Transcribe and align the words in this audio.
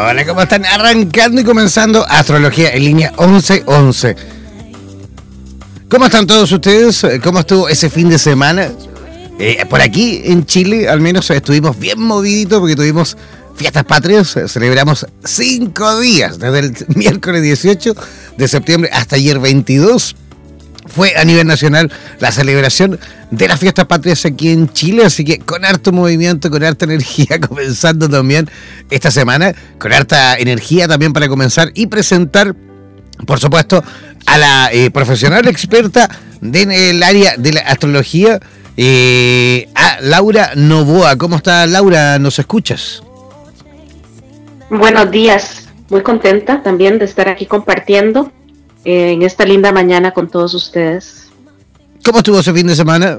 Hola, 0.00 0.24
¿cómo 0.24 0.42
están? 0.42 0.64
Arrancando 0.64 1.40
y 1.40 1.44
comenzando 1.44 2.06
Astrología 2.08 2.70
en 2.70 2.84
línea 2.84 3.12
1111. 3.18 4.14
¿Cómo 5.90 6.04
están 6.06 6.24
todos 6.24 6.52
ustedes? 6.52 7.04
¿Cómo 7.20 7.40
estuvo 7.40 7.68
ese 7.68 7.90
fin 7.90 8.08
de 8.08 8.16
semana? 8.16 8.70
Eh, 9.40 9.64
por 9.68 9.80
aquí 9.80 10.22
en 10.24 10.46
Chile 10.46 10.88
al 10.88 11.00
menos 11.00 11.28
estuvimos 11.30 11.76
bien 11.76 12.00
moviditos 12.00 12.60
porque 12.60 12.76
tuvimos 12.76 13.16
fiestas 13.56 13.84
patrias. 13.86 14.38
Celebramos 14.46 15.04
cinco 15.24 15.98
días, 15.98 16.38
desde 16.38 16.60
el 16.60 16.74
miércoles 16.94 17.42
18 17.42 17.96
de 18.36 18.46
septiembre 18.46 18.90
hasta 18.92 19.16
ayer 19.16 19.40
22 19.40 20.14
fue 20.88 21.16
a 21.16 21.24
nivel 21.24 21.46
nacional 21.46 21.92
la 22.18 22.32
celebración 22.32 22.98
de 23.30 23.48
las 23.48 23.60
fiestas 23.60 23.86
patrias 23.86 24.24
aquí 24.24 24.50
en 24.50 24.72
Chile, 24.72 25.04
así 25.04 25.24
que 25.24 25.38
con 25.38 25.64
harto 25.64 25.92
movimiento, 25.92 26.50
con 26.50 26.64
harta 26.64 26.84
energía, 26.84 27.40
comenzando 27.48 28.08
también 28.08 28.48
esta 28.90 29.10
semana, 29.10 29.54
con 29.78 29.92
harta 29.92 30.36
energía 30.36 30.88
también 30.88 31.12
para 31.12 31.28
comenzar 31.28 31.70
y 31.74 31.86
presentar, 31.86 32.54
por 33.26 33.38
supuesto, 33.38 33.82
a 34.26 34.38
la 34.38 34.72
eh, 34.72 34.90
profesional 34.90 35.46
experta 35.48 36.08
del 36.40 37.02
área 37.02 37.36
de 37.36 37.52
la 37.52 37.60
astrología, 37.60 38.40
eh, 38.76 39.68
a 39.74 40.00
Laura 40.00 40.52
Novoa. 40.54 41.16
¿Cómo 41.16 41.36
está 41.36 41.66
Laura? 41.66 42.18
¿Nos 42.18 42.38
escuchas? 42.38 43.02
Buenos 44.70 45.10
días, 45.10 45.68
muy 45.88 46.02
contenta 46.02 46.62
también 46.62 46.98
de 46.98 47.06
estar 47.06 47.28
aquí 47.28 47.46
compartiendo 47.46 48.30
en 48.84 49.22
esta 49.22 49.44
linda 49.44 49.72
mañana 49.72 50.12
con 50.12 50.28
todos 50.28 50.54
ustedes. 50.54 51.30
¿Cómo 52.04 52.18
estuvo 52.18 52.40
ese 52.40 52.52
fin 52.52 52.66
de 52.66 52.74
semana? 52.74 53.18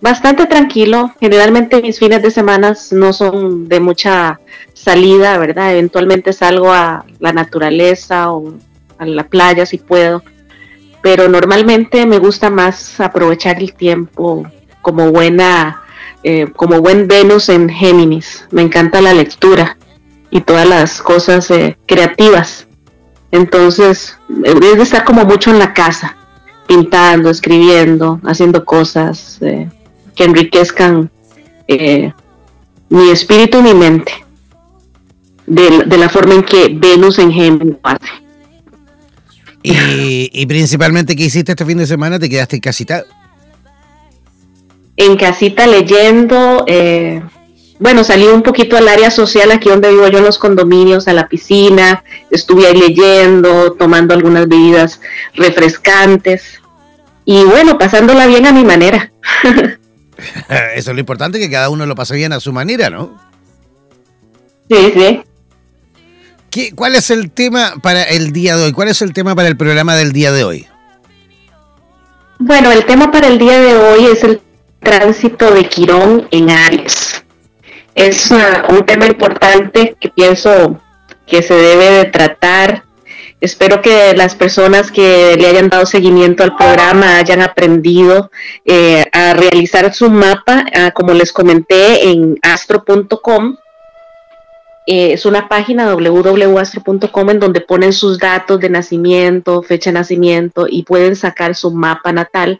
Bastante 0.00 0.46
tranquilo. 0.46 1.12
Generalmente 1.20 1.80
mis 1.80 2.00
fines 2.00 2.22
de 2.22 2.32
semana 2.32 2.74
no 2.90 3.12
son 3.12 3.68
de 3.68 3.78
mucha 3.78 4.40
salida, 4.74 5.38
¿verdad? 5.38 5.72
Eventualmente 5.72 6.32
salgo 6.32 6.72
a 6.72 7.04
la 7.20 7.32
naturaleza 7.32 8.32
o 8.32 8.54
a 8.98 9.06
la 9.06 9.28
playa 9.28 9.64
si 9.64 9.78
puedo. 9.78 10.24
Pero 11.02 11.28
normalmente 11.28 12.04
me 12.06 12.18
gusta 12.18 12.50
más 12.50 12.98
aprovechar 12.98 13.58
el 13.58 13.74
tiempo 13.74 14.44
como 14.80 15.12
buena, 15.12 15.82
eh, 16.24 16.48
como 16.56 16.80
buen 16.80 17.06
Venus 17.06 17.48
en 17.48 17.68
Géminis. 17.68 18.46
Me 18.50 18.62
encanta 18.62 19.00
la 19.00 19.14
lectura 19.14 19.76
y 20.30 20.40
todas 20.40 20.68
las 20.68 21.00
cosas 21.00 21.48
eh, 21.52 21.76
creativas. 21.86 22.66
Entonces, 23.32 24.18
es 24.44 24.60
de 24.60 24.82
estar 24.82 25.04
como 25.04 25.24
mucho 25.24 25.50
en 25.50 25.58
la 25.58 25.72
casa, 25.72 26.16
pintando, 26.66 27.30
escribiendo, 27.30 28.20
haciendo 28.24 28.64
cosas 28.64 29.38
eh, 29.40 29.68
que 30.14 30.24
enriquezcan 30.24 31.10
eh, 31.66 32.12
mi 32.90 33.08
espíritu 33.10 33.58
y 33.58 33.62
mi 33.62 33.74
mente, 33.74 34.12
de, 35.46 35.96
la 35.96 36.10
forma 36.10 36.34
en 36.34 36.42
que 36.42 36.68
Venus 36.74 37.18
en 37.18 37.32
Géminis 37.32 37.76
hace. 37.82 38.06
Y, 39.62 40.28
y, 40.32 40.46
principalmente, 40.46 41.16
¿qué 41.16 41.24
hiciste 41.24 41.52
este 41.52 41.64
fin 41.64 41.78
de 41.78 41.86
semana? 41.86 42.18
¿Te 42.18 42.28
quedaste 42.28 42.56
en 42.56 42.60
casita? 42.60 43.04
En 44.96 45.16
casita 45.16 45.66
leyendo, 45.66 46.64
eh, 46.66 47.22
bueno, 47.82 48.04
salí 48.04 48.26
un 48.26 48.44
poquito 48.44 48.76
al 48.76 48.86
área 48.86 49.10
social 49.10 49.50
aquí 49.50 49.68
donde 49.68 49.90
vivo 49.90 50.06
yo 50.06 50.18
en 50.18 50.24
los 50.24 50.38
condominios, 50.38 51.08
a 51.08 51.12
la 51.12 51.28
piscina, 51.28 52.04
estuve 52.30 52.68
ahí 52.68 52.76
leyendo, 52.76 53.72
tomando 53.72 54.14
algunas 54.14 54.46
bebidas 54.46 55.00
refrescantes 55.34 56.60
y 57.24 57.42
bueno, 57.42 57.78
pasándola 57.78 58.28
bien 58.28 58.46
a 58.46 58.52
mi 58.52 58.62
manera. 58.62 59.12
Eso 60.76 60.90
es 60.90 60.94
lo 60.94 61.00
importante, 61.00 61.40
que 61.40 61.50
cada 61.50 61.70
uno 61.70 61.84
lo 61.84 61.96
pase 61.96 62.14
bien 62.14 62.32
a 62.32 62.38
su 62.38 62.52
manera, 62.52 62.88
¿no? 62.88 63.18
Sí, 64.70 64.92
sí. 64.94 65.22
¿Qué, 66.50 66.72
¿Cuál 66.76 66.94
es 66.94 67.10
el 67.10 67.32
tema 67.32 67.74
para 67.82 68.04
el 68.04 68.32
día 68.32 68.56
de 68.56 68.66
hoy? 68.66 68.72
¿Cuál 68.72 68.88
es 68.88 69.02
el 69.02 69.12
tema 69.12 69.34
para 69.34 69.48
el 69.48 69.56
programa 69.56 69.96
del 69.96 70.12
día 70.12 70.30
de 70.30 70.44
hoy? 70.44 70.68
Bueno, 72.38 72.70
el 72.70 72.84
tema 72.84 73.10
para 73.10 73.26
el 73.26 73.38
día 73.38 73.58
de 73.58 73.74
hoy 73.74 74.06
es 74.06 74.22
el 74.22 74.40
tránsito 74.80 75.50
de 75.52 75.68
Quirón 75.68 76.28
en 76.30 76.50
Aries 76.50 77.21
es 77.94 78.30
un 78.30 78.86
tema 78.86 79.06
importante 79.06 79.96
que 80.00 80.08
pienso 80.08 80.80
que 81.26 81.42
se 81.42 81.54
debe 81.54 81.90
de 81.90 82.04
tratar. 82.06 82.84
Espero 83.40 83.82
que 83.82 84.14
las 84.14 84.34
personas 84.34 84.90
que 84.90 85.36
le 85.36 85.46
hayan 85.48 85.68
dado 85.68 85.84
seguimiento 85.84 86.44
al 86.44 86.56
programa 86.56 87.16
hayan 87.16 87.42
aprendido 87.42 88.30
eh, 88.64 89.04
a 89.12 89.34
realizar 89.34 89.92
su 89.92 90.10
mapa, 90.10 90.64
ah, 90.74 90.92
como 90.92 91.12
les 91.12 91.32
comenté, 91.32 92.10
en 92.10 92.38
astro.com. 92.42 93.56
Eh, 94.86 95.12
es 95.12 95.26
una 95.26 95.48
página 95.48 95.92
www.astro.com 95.92 97.30
en 97.30 97.40
donde 97.40 97.60
ponen 97.60 97.92
sus 97.92 98.18
datos 98.18 98.58
de 98.60 98.68
nacimiento, 98.68 99.62
fecha 99.62 99.90
de 99.90 99.94
nacimiento 99.94 100.66
y 100.68 100.82
pueden 100.82 101.14
sacar 101.14 101.54
su 101.54 101.70
mapa 101.70 102.12
natal 102.12 102.58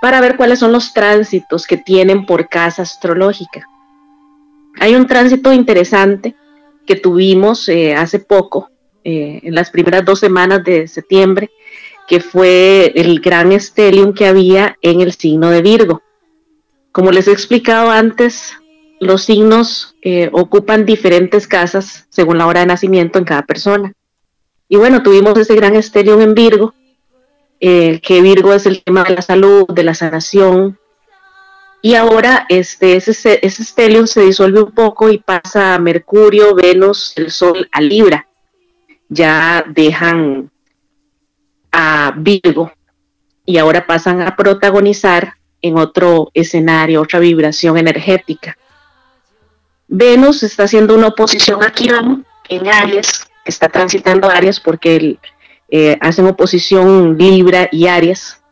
para 0.00 0.20
ver 0.20 0.36
cuáles 0.36 0.58
son 0.58 0.72
los 0.72 0.92
tránsitos 0.92 1.66
que 1.66 1.76
tienen 1.76 2.26
por 2.26 2.48
casa 2.48 2.82
astrológica. 2.82 3.66
Hay 4.86 4.94
un 4.94 5.08
tránsito 5.08 5.52
interesante 5.52 6.36
que 6.86 6.94
tuvimos 6.94 7.68
eh, 7.68 7.96
hace 7.96 8.20
poco, 8.20 8.70
eh, 9.02 9.40
en 9.42 9.52
las 9.52 9.68
primeras 9.72 10.04
dos 10.04 10.20
semanas 10.20 10.62
de 10.62 10.86
septiembre, 10.86 11.50
que 12.06 12.20
fue 12.20 12.92
el 12.94 13.18
gran 13.18 13.50
estelium 13.50 14.14
que 14.14 14.28
había 14.28 14.76
en 14.82 15.00
el 15.00 15.12
signo 15.12 15.50
de 15.50 15.60
Virgo. 15.60 16.02
Como 16.92 17.10
les 17.10 17.26
he 17.26 17.32
explicado 17.32 17.90
antes, 17.90 18.52
los 19.00 19.24
signos 19.24 19.96
eh, 20.02 20.30
ocupan 20.32 20.86
diferentes 20.86 21.48
casas 21.48 22.06
según 22.08 22.38
la 22.38 22.46
hora 22.46 22.60
de 22.60 22.66
nacimiento 22.66 23.18
en 23.18 23.24
cada 23.24 23.42
persona. 23.42 23.92
Y 24.68 24.76
bueno, 24.76 25.02
tuvimos 25.02 25.36
ese 25.36 25.56
gran 25.56 25.74
estelium 25.74 26.20
en 26.20 26.34
Virgo, 26.34 26.74
que 27.58 28.20
Virgo 28.22 28.52
es 28.52 28.66
el 28.66 28.84
tema 28.84 29.02
de 29.02 29.16
la 29.16 29.22
salud, 29.22 29.66
de 29.66 29.82
la 29.82 29.94
sanación, 29.94 30.78
y 31.86 31.94
ahora 31.94 32.46
este, 32.48 32.96
ese, 32.96 33.38
ese 33.40 34.06
se 34.06 34.20
disuelve 34.20 34.60
un 34.60 34.72
poco 34.72 35.08
y 35.08 35.18
pasa 35.18 35.76
a 35.76 35.78
Mercurio, 35.78 36.52
Venus, 36.52 37.12
el 37.14 37.30
Sol 37.30 37.68
a 37.70 37.80
Libra. 37.80 38.26
Ya 39.08 39.64
dejan 39.68 40.50
a 41.70 42.12
Virgo 42.16 42.72
y 43.44 43.58
ahora 43.58 43.86
pasan 43.86 44.20
a 44.20 44.34
protagonizar 44.34 45.34
en 45.62 45.78
otro 45.78 46.32
escenario, 46.34 47.02
otra 47.02 47.20
vibración 47.20 47.78
energética. 47.78 48.58
Venus 49.86 50.42
está 50.42 50.64
haciendo 50.64 50.92
una 50.92 51.06
oposición 51.06 51.62
a 51.62 51.70
Quirón 51.70 52.26
en 52.48 52.66
Aries, 52.66 53.28
está 53.44 53.68
transitando 53.68 54.28
Aries 54.28 54.58
porque 54.58 55.20
eh, 55.68 55.96
hacen 56.00 56.26
oposición 56.26 57.16
Libra 57.16 57.68
y 57.70 57.86
Aries. 57.86 58.42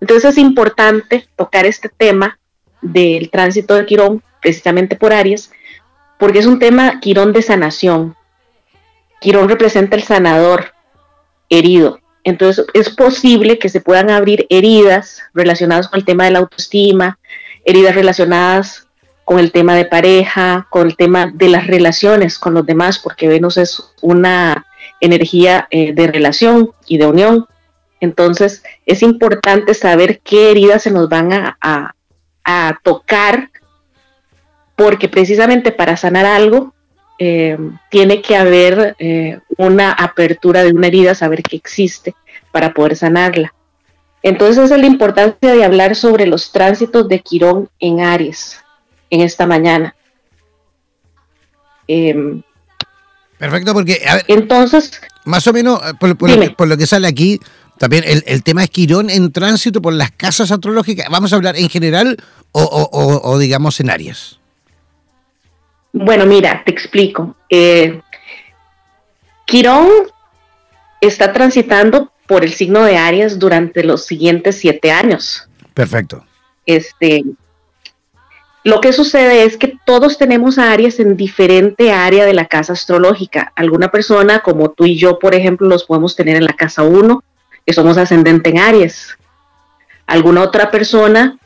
Entonces 0.00 0.30
es 0.30 0.38
importante 0.38 1.28
tocar 1.36 1.66
este 1.66 1.90
tema 1.90 2.39
del 2.82 3.30
tránsito 3.30 3.74
de 3.74 3.86
Quirón, 3.86 4.22
precisamente 4.40 4.96
por 4.96 5.12
Aries, 5.12 5.52
porque 6.18 6.38
es 6.38 6.46
un 6.46 6.58
tema 6.58 7.00
Quirón 7.00 7.32
de 7.32 7.42
sanación. 7.42 8.16
Quirón 9.20 9.48
representa 9.48 9.96
el 9.96 10.02
sanador 10.02 10.72
herido. 11.48 12.00
Entonces 12.24 12.66
es 12.74 12.90
posible 12.90 13.58
que 13.58 13.68
se 13.68 13.80
puedan 13.80 14.10
abrir 14.10 14.46
heridas 14.50 15.22
relacionadas 15.34 15.88
con 15.88 15.98
el 15.98 16.04
tema 16.04 16.24
de 16.24 16.32
la 16.32 16.40
autoestima, 16.40 17.18
heridas 17.64 17.94
relacionadas 17.94 18.86
con 19.24 19.38
el 19.38 19.52
tema 19.52 19.74
de 19.74 19.84
pareja, 19.84 20.66
con 20.70 20.88
el 20.88 20.96
tema 20.96 21.30
de 21.32 21.48
las 21.48 21.66
relaciones 21.66 22.38
con 22.38 22.54
los 22.54 22.66
demás, 22.66 22.98
porque 22.98 23.28
Venus 23.28 23.56
es 23.58 23.92
una 24.02 24.66
energía 25.00 25.68
eh, 25.70 25.92
de 25.92 26.06
relación 26.08 26.72
y 26.86 26.98
de 26.98 27.06
unión. 27.06 27.46
Entonces 28.00 28.62
es 28.86 29.02
importante 29.02 29.74
saber 29.74 30.20
qué 30.20 30.50
heridas 30.50 30.82
se 30.82 30.90
nos 30.90 31.08
van 31.08 31.32
a, 31.32 31.94
tocar, 32.82 33.50
porque 34.76 35.08
precisamente 35.08 35.72
para 35.72 35.96
sanar 35.96 36.26
algo 36.26 36.74
eh, 37.18 37.58
tiene 37.90 38.22
que 38.22 38.36
haber 38.36 38.96
eh, 38.98 39.38
una 39.58 39.92
apertura 39.92 40.64
de 40.64 40.72
una 40.72 40.86
herida, 40.86 41.14
saber 41.14 41.42
que 41.42 41.56
existe 41.56 42.14
para 42.50 42.72
poder 42.72 42.96
sanarla. 42.96 43.52
Entonces 44.22 44.64
esa 44.64 44.74
es 44.76 44.80
la 44.80 44.86
importancia 44.86 45.52
de 45.52 45.64
hablar 45.64 45.96
sobre 45.96 46.26
los 46.26 46.52
tránsitos 46.52 47.08
de 47.08 47.20
Quirón 47.20 47.68
en 47.78 48.00
Aries 48.00 48.58
en 49.10 49.20
esta 49.20 49.46
mañana. 49.46 49.94
Em, 51.86 52.42
Perfecto, 53.38 53.72
porque 53.72 54.02
entonces 54.28 55.00
más 55.24 55.46
o 55.46 55.52
menos 55.52 55.80
eh, 55.86 55.94
por, 55.98 56.68
lo 56.68 56.76
que, 56.76 56.86
sale 56.86 57.06
aquí, 57.06 57.40
también 57.80 58.04
el, 58.06 58.42
tema 58.42 58.62
es 58.62 58.68
Quirón 58.68 59.08
en 59.08 59.32
tránsito 59.32 59.80
por 59.80 59.94
las 59.94 60.10
casas 60.10 60.50
astrológicas. 60.50 61.08
¿Vamos 61.08 61.32
a 61.32 61.36
hablar 61.36 61.56
en 61.56 61.70
general 61.70 62.18
o, 62.52 63.38
digamos 63.38 63.80
en 63.80 63.88
Aries? 63.88 64.38
Bueno, 65.90 66.26
mira, 66.26 66.62
te 66.62 66.72
explico. 66.72 67.36
Eh, 67.48 68.02
Quirón 69.46 69.88
está 71.00 71.32
transitando 71.32 72.12
por 72.26 72.44
el 72.44 72.52
signo 72.52 72.84
de 72.84 72.98
Aries 72.98 73.38
durante 73.38 73.82
los 73.82 74.04
siguientes 74.04 74.58
siete 74.58 74.92
años. 74.92 75.48
Perfecto. 75.72 76.22
Este, 76.66 77.24
lo 78.62 78.82
que 78.82 78.92
sucede 78.92 79.44
es 79.44 79.56
que 79.56 79.78
todos 79.86 80.18
tenemos 80.18 80.58
Aries 80.58 81.00
en 81.00 81.16
diferente 81.16 81.92
área 81.92 82.26
de 82.26 82.34
la 82.34 82.44
casa 82.44 82.74
astrológica. 82.74 83.54
Alguna 83.56 83.90
persona, 83.90 84.40
como 84.40 84.70
tú 84.70 84.84
y 84.84 84.98
yo, 84.98 85.18
por 85.18 85.34
ejemplo, 85.34 85.66
los 85.66 85.84
podemos 85.84 86.14
tener 86.14 86.36
en 86.36 86.44
la 86.44 86.52
casa 86.52 86.82
1, 86.82 87.24
que 87.66 87.72
somos 87.72 87.96
ascendente 87.96 88.50
en 88.50 88.58
Aries. 88.58 89.16
Alguna 90.06 90.42
otra 90.42 90.70
persona 90.70 91.38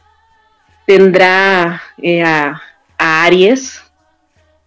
tendrá 0.86 1.82
eh, 1.98 2.22
a, 2.22 2.60
Aries 2.98 3.82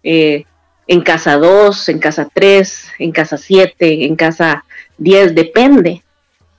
eh, 0.02 0.44
en 0.86 1.00
casa 1.00 1.36
2, 1.36 1.88
en 1.88 1.98
casa 1.98 2.28
3, 2.32 2.92
en 2.98 3.12
casa 3.12 3.36
7, 3.36 4.06
en 4.06 4.16
casa 4.16 4.64
10, 4.98 5.34
depende 5.34 6.02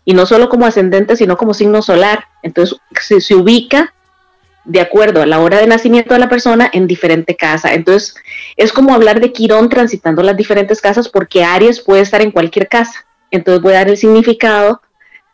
y 0.09 0.13
no 0.13 0.25
solo 0.25 0.49
como 0.49 0.65
ascendente, 0.65 1.15
sino 1.15 1.37
como 1.37 1.53
signo 1.53 1.83
solar. 1.83 2.25
Entonces 2.41 2.79
se, 2.99 3.35
ubica 3.35 3.93
de 4.65 4.81
acuerdo 4.81 5.21
a 5.21 5.27
la 5.27 5.39
hora 5.39 5.59
de 5.59 5.67
nacimiento 5.67 6.15
de 6.15 6.19
la 6.19 6.29
persona 6.29 6.67
en 6.73 6.87
diferente 6.87 7.35
casa. 7.35 7.75
Entonces 7.75 8.15
es 8.57 8.73
como 8.73 8.95
hablar 8.95 9.19
de 9.19 9.31
Quirón 9.31 9.69
transitando 9.69 10.23
las 10.23 10.35
diferentes 10.35 10.81
casas 10.81 11.09
porque 11.09 11.43
Aries 11.43 11.79
puede 11.79 12.01
estar 12.01 12.23
en 12.23 12.31
cualquier 12.31 12.67
casa. 12.67 13.05
Entonces 13.31 13.61
voy 13.61 13.73
a 13.73 13.77
dar 13.77 13.89
el 13.89 13.97
significado 13.97 14.81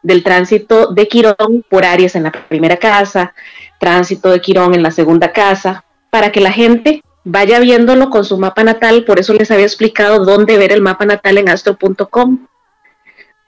del 0.01 0.23
tránsito 0.23 0.93
de 0.93 1.07
Quirón 1.07 1.65
por 1.69 1.85
Aries 1.85 2.15
en 2.15 2.23
la 2.23 2.31
primera 2.31 2.77
casa, 2.77 3.33
tránsito 3.79 4.29
de 4.29 4.41
Quirón 4.41 4.73
en 4.73 4.83
la 4.83 4.91
segunda 4.91 5.31
casa, 5.31 5.83
para 6.09 6.31
que 6.31 6.41
la 6.41 6.51
gente 6.51 7.01
vaya 7.23 7.59
viéndolo 7.59 8.09
con 8.09 8.23
su 8.23 8.37
mapa 8.37 8.63
natal. 8.63 9.03
Por 9.03 9.19
eso 9.19 9.33
les 9.33 9.51
había 9.51 9.65
explicado 9.65 10.23
dónde 10.23 10.57
ver 10.57 10.71
el 10.71 10.81
mapa 10.81 11.05
natal 11.05 11.37
en 11.37 11.49
astro.com 11.49 12.47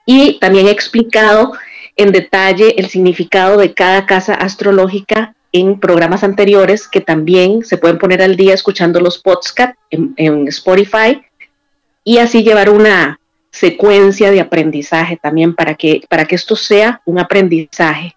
y 0.04 0.38
también 0.40 0.66
he 0.66 0.70
explicado 0.70 1.52
en 1.96 2.12
detalle 2.12 2.74
el 2.78 2.88
significado 2.88 3.58
de 3.58 3.74
cada 3.74 4.06
casa 4.06 4.34
astrológica 4.34 5.34
en 5.52 5.80
programas 5.80 6.24
anteriores 6.24 6.88
que 6.88 7.00
también 7.00 7.64
se 7.64 7.76
pueden 7.76 7.98
poner 7.98 8.22
al 8.22 8.36
día 8.36 8.54
escuchando 8.54 9.00
los 9.00 9.18
podcasts 9.18 9.78
en, 9.90 10.48
Spotify 10.48 11.22
y 12.04 12.18
así 12.18 12.42
llevar 12.42 12.70
una 12.70 13.18
secuencia 13.58 14.30
de 14.30 14.40
aprendizaje 14.40 15.16
también 15.16 15.54
para 15.54 15.74
que, 15.74 16.02
para 16.08 16.26
que 16.26 16.36
esto 16.36 16.54
sea 16.54 17.02
un 17.04 17.18
aprendizaje. 17.18 18.14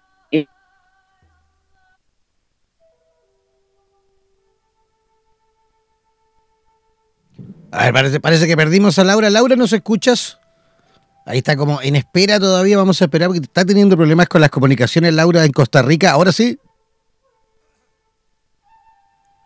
A 7.74 7.84
ver, 7.84 7.92
parece, 7.94 8.20
parece 8.20 8.46
que 8.46 8.56
perdimos 8.56 8.98
a 8.98 9.04
Laura. 9.04 9.30
Laura, 9.30 9.56
¿nos 9.56 9.72
escuchas? 9.72 10.38
Ahí 11.24 11.38
está 11.38 11.56
como 11.56 11.80
en 11.80 11.96
espera 11.96 12.38
todavía, 12.38 12.76
vamos 12.76 13.00
a 13.00 13.06
esperar 13.06 13.28
porque 13.28 13.40
está 13.40 13.64
teniendo 13.64 13.96
problemas 13.96 14.28
con 14.28 14.40
las 14.40 14.50
comunicaciones 14.50 15.14
Laura 15.14 15.44
en 15.44 15.52
Costa 15.52 15.80
Rica. 15.80 16.10
Ahora 16.10 16.32
sí. 16.32 16.58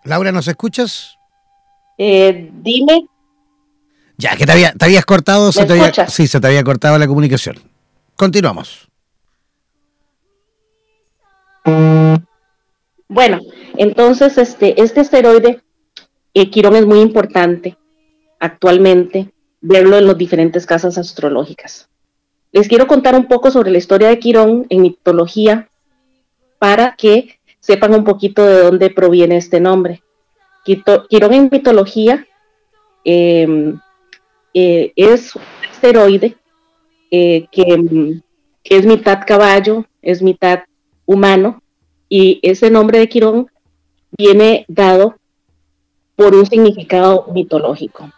Laura, 0.04 0.32
¿nos 0.32 0.48
escuchas? 0.48 1.16
Eh, 1.98 2.50
dime. 2.52 3.08
Ya, 4.18 4.36
que 4.36 4.46
te, 4.46 4.52
había, 4.52 4.72
te 4.72 4.84
habías 4.84 5.04
cortado. 5.04 5.52
Se 5.52 5.66
te 5.66 5.78
sí, 6.08 6.26
se 6.26 6.40
te 6.40 6.46
había 6.46 6.64
cortado 6.64 6.98
la 6.98 7.06
comunicación. 7.06 7.58
Continuamos. 8.16 8.88
Bueno, 13.08 13.40
entonces 13.76 14.38
este, 14.38 14.80
este 14.80 15.00
esteroide, 15.00 15.60
eh, 16.34 16.50
Quirón, 16.50 16.76
es 16.76 16.86
muy 16.86 17.00
importante 17.00 17.76
actualmente 18.38 19.32
verlo 19.60 19.96
en 19.98 20.06
las 20.06 20.16
diferentes 20.16 20.66
casas 20.66 20.96
astrológicas. 20.98 21.88
Les 22.52 22.68
quiero 22.68 22.86
contar 22.86 23.14
un 23.14 23.26
poco 23.26 23.50
sobre 23.50 23.70
la 23.70 23.78
historia 23.78 24.08
de 24.08 24.18
Quirón 24.18 24.66
en 24.68 24.82
mitología 24.82 25.68
para 26.58 26.94
que 26.96 27.38
sepan 27.60 27.94
un 27.94 28.04
poquito 28.04 28.44
de 28.44 28.62
dónde 28.62 28.90
proviene 28.90 29.36
este 29.36 29.60
nombre. 29.60 30.02
Quirón 30.64 31.32
en 31.34 31.48
mitología 31.50 32.26
em, 33.04 33.78
eh, 34.58 34.94
es 34.96 35.36
un 35.36 35.42
asteroide 35.70 36.34
eh, 37.10 37.46
que, 37.52 38.22
es 38.64 38.86
mitad 38.86 39.20
caballo, 39.26 39.84
es 40.00 40.22
mitad 40.22 40.60
humano, 41.04 41.62
y 42.08 42.40
ese 42.42 42.70
nombre 42.70 42.98
de 42.98 43.06
Quirón 43.06 43.50
viene 44.16 44.64
dado 44.66 45.16
por 46.16 46.34
un 46.34 46.46
significado 46.46 47.26
mitológico. 47.34 48.10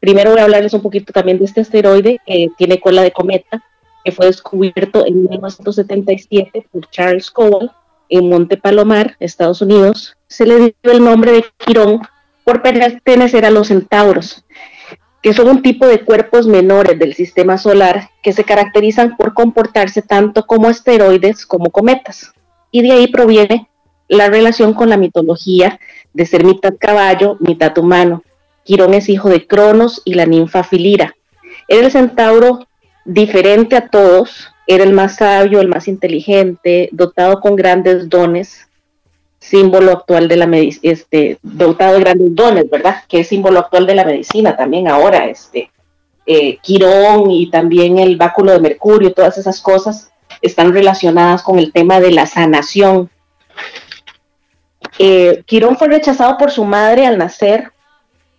Primero 0.00 0.30
voy 0.30 0.40
a 0.40 0.44
hablarles 0.44 0.72
un 0.72 0.80
poquito 0.80 1.12
también 1.12 1.38
de 1.38 1.44
este 1.44 1.60
asteroide 1.60 2.20
que 2.24 2.48
tiene 2.56 2.80
cola 2.80 3.02
de 3.02 3.12
cometa, 3.12 3.62
que 4.02 4.12
fue 4.12 4.24
descubierto 4.24 5.04
en 5.04 5.24
1977 5.24 6.68
por 6.72 6.88
Charles 6.88 7.30
Cowell 7.30 7.70
en 8.08 8.30
Monte 8.30 8.56
Palomar, 8.56 9.14
Estados 9.20 9.60
Unidos. 9.60 10.16
Se 10.26 10.46
le 10.46 10.56
dio 10.82 10.92
el 10.92 11.04
nombre 11.04 11.32
de 11.32 11.44
Quirón 11.58 12.00
por 12.44 12.62
pertenecer 12.62 13.44
a 13.44 13.50
los 13.50 13.68
centauros, 13.68 14.42
que 15.24 15.32
son 15.32 15.48
un 15.48 15.62
tipo 15.62 15.86
de 15.86 16.00
cuerpos 16.00 16.46
menores 16.46 16.98
del 16.98 17.14
sistema 17.14 17.56
solar 17.56 18.10
que 18.22 18.34
se 18.34 18.44
caracterizan 18.44 19.16
por 19.16 19.32
comportarse 19.32 20.02
tanto 20.02 20.46
como 20.46 20.68
asteroides 20.68 21.46
como 21.46 21.70
cometas. 21.70 22.34
Y 22.70 22.82
de 22.82 22.92
ahí 22.92 23.06
proviene 23.06 23.70
la 24.06 24.28
relación 24.28 24.74
con 24.74 24.90
la 24.90 24.98
mitología 24.98 25.80
de 26.12 26.26
ser 26.26 26.44
mitad 26.44 26.74
caballo, 26.78 27.38
mitad 27.40 27.76
humano, 27.78 28.22
Quirón 28.64 28.92
es 28.92 29.08
hijo 29.08 29.30
de 29.30 29.46
Cronos 29.46 30.02
y 30.04 30.12
la 30.12 30.26
ninfa 30.26 30.62
Filira. 30.62 31.14
Era 31.68 31.86
el 31.86 31.90
centauro 31.90 32.66
diferente 33.06 33.76
a 33.76 33.88
todos, 33.88 34.52
era 34.66 34.84
el 34.84 34.92
más 34.92 35.16
sabio, 35.16 35.62
el 35.62 35.68
más 35.68 35.88
inteligente, 35.88 36.90
dotado 36.92 37.40
con 37.40 37.56
grandes 37.56 38.10
dones, 38.10 38.68
símbolo 39.48 39.92
actual 39.92 40.28
de 40.28 40.36
la 40.36 40.46
medicina, 40.46 40.92
este, 40.92 41.38
dotado 41.42 41.94
de 41.94 42.00
grandes 42.00 42.34
dones, 42.34 42.68
¿verdad? 42.70 43.02
Que 43.08 43.20
es 43.20 43.28
símbolo 43.28 43.60
actual 43.60 43.86
de 43.86 43.94
la 43.94 44.04
medicina 44.04 44.56
también 44.56 44.88
ahora, 44.88 45.26
este, 45.26 45.70
eh, 46.26 46.58
Quirón 46.62 47.30
y 47.30 47.50
también 47.50 47.98
el 47.98 48.16
báculo 48.16 48.52
de 48.52 48.60
Mercurio, 48.60 49.12
todas 49.12 49.36
esas 49.38 49.60
cosas 49.60 50.10
están 50.40 50.72
relacionadas 50.72 51.42
con 51.42 51.58
el 51.58 51.72
tema 51.72 52.00
de 52.00 52.12
la 52.12 52.26
sanación. 52.26 53.10
Eh, 54.98 55.42
Quirón 55.46 55.76
fue 55.76 55.88
rechazado 55.88 56.38
por 56.38 56.50
su 56.50 56.64
madre 56.64 57.06
al 57.06 57.18
nacer 57.18 57.72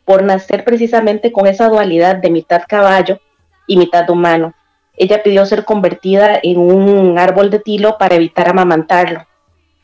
por 0.06 0.24
nacer 0.24 0.64
precisamente 0.64 1.32
con 1.32 1.48
esa 1.48 1.68
dualidad 1.68 2.18
de 2.18 2.30
mitad 2.30 2.62
caballo 2.68 3.20
y 3.68 3.76
mitad 3.76 4.08
humano. 4.10 4.54
Ella 4.96 5.24
pidió 5.24 5.46
ser 5.46 5.66
convertida 5.66 6.40
en 6.42 6.60
un 6.60 7.18
árbol 7.20 7.50
de 7.50 7.60
tilo 7.60 7.98
para 7.98 8.16
evitar 8.16 8.48
amamantarlo. 8.48 9.26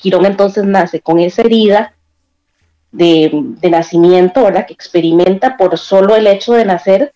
Quirón 0.01 0.25
entonces 0.25 0.65
nace 0.65 1.01
con 1.01 1.19
esa 1.19 1.43
herida 1.43 1.93
de, 2.91 3.31
nacimiento, 3.69 4.43
¿verdad? 4.43 4.65
Que 4.65 4.73
experimenta 4.73 5.57
por 5.57 5.77
solo 5.77 6.15
el 6.15 6.27
hecho 6.27 6.53
de 6.53 6.65
nacer. 6.65 7.13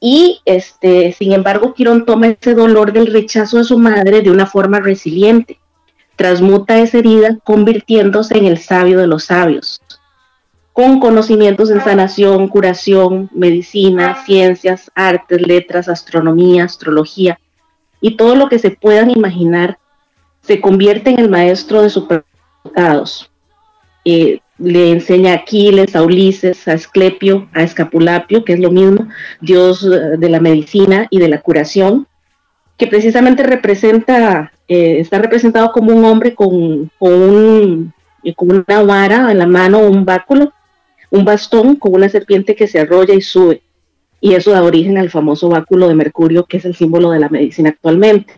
Y 0.00 0.40
este, 0.44 1.12
sin 1.12 1.32
embargo, 1.32 1.74
Quirón 1.74 2.04
toma 2.06 2.28
ese 2.28 2.54
dolor 2.54 2.92
del 2.92 3.12
rechazo 3.12 3.58
de 3.58 3.64
su 3.64 3.78
madre 3.78 4.22
de 4.22 4.30
una 4.30 4.46
forma 4.46 4.80
resiliente. 4.80 5.58
Transmuta 6.16 6.78
esa 6.78 6.98
herida 6.98 7.38
convirtiéndose 7.44 8.38
en 8.38 8.46
el 8.46 8.58
sabio 8.58 8.98
de 8.98 9.06
los 9.06 9.24
sabios 9.24 9.80
con 10.76 11.00
conocimientos 11.00 11.70
en 11.70 11.82
sanación, 11.82 12.48
curación, 12.48 13.30
medicina, 13.32 14.22
ciencias, 14.26 14.90
artes, 14.94 15.40
letras, 15.40 15.88
astronomía, 15.88 16.64
astrología 16.64 17.40
y 18.02 18.18
todo 18.18 18.34
lo 18.34 18.50
que 18.50 18.58
se 18.58 18.72
puedan 18.72 19.10
imaginar, 19.10 19.78
se 20.46 20.60
convierte 20.60 21.10
en 21.10 21.18
el 21.18 21.28
maestro 21.28 21.82
de 21.82 21.90
superdotados. 21.90 23.30
Eh, 24.04 24.40
le 24.58 24.90
enseña 24.90 25.32
a 25.32 25.36
Aquiles, 25.36 25.94
a 25.94 26.02
Ulises, 26.02 26.66
a 26.68 26.74
Esclepio, 26.74 27.48
a 27.52 27.62
Escapulapio, 27.62 28.44
que 28.44 28.54
es 28.54 28.60
lo 28.60 28.70
mismo, 28.70 29.08
dios 29.40 29.84
eh, 29.84 30.16
de 30.16 30.28
la 30.28 30.40
medicina 30.40 31.06
y 31.10 31.18
de 31.18 31.28
la 31.28 31.40
curación, 31.40 32.06
que 32.78 32.86
precisamente 32.86 33.42
representa, 33.42 34.52
eh, 34.68 34.98
está 35.00 35.18
representado 35.18 35.72
como 35.72 35.94
un 35.94 36.04
hombre 36.04 36.34
con, 36.34 36.90
con, 36.98 37.92
eh, 38.22 38.34
con, 38.34 38.50
una 38.50 38.82
vara 38.82 39.30
en 39.30 39.38
la 39.38 39.46
mano, 39.46 39.80
un 39.80 40.04
báculo, 40.04 40.52
un 41.10 41.24
bastón 41.24 41.76
con 41.76 41.94
una 41.94 42.08
serpiente 42.08 42.54
que 42.54 42.66
se 42.66 42.80
arrolla 42.80 43.14
y 43.14 43.20
sube. 43.20 43.62
Y 44.20 44.34
eso 44.34 44.52
da 44.52 44.62
origen 44.62 44.96
al 44.96 45.10
famoso 45.10 45.48
báculo 45.48 45.88
de 45.88 45.94
Mercurio, 45.94 46.46
que 46.46 46.56
es 46.56 46.64
el 46.64 46.74
símbolo 46.74 47.10
de 47.10 47.20
la 47.20 47.28
medicina 47.28 47.70
actualmente. 47.70 48.34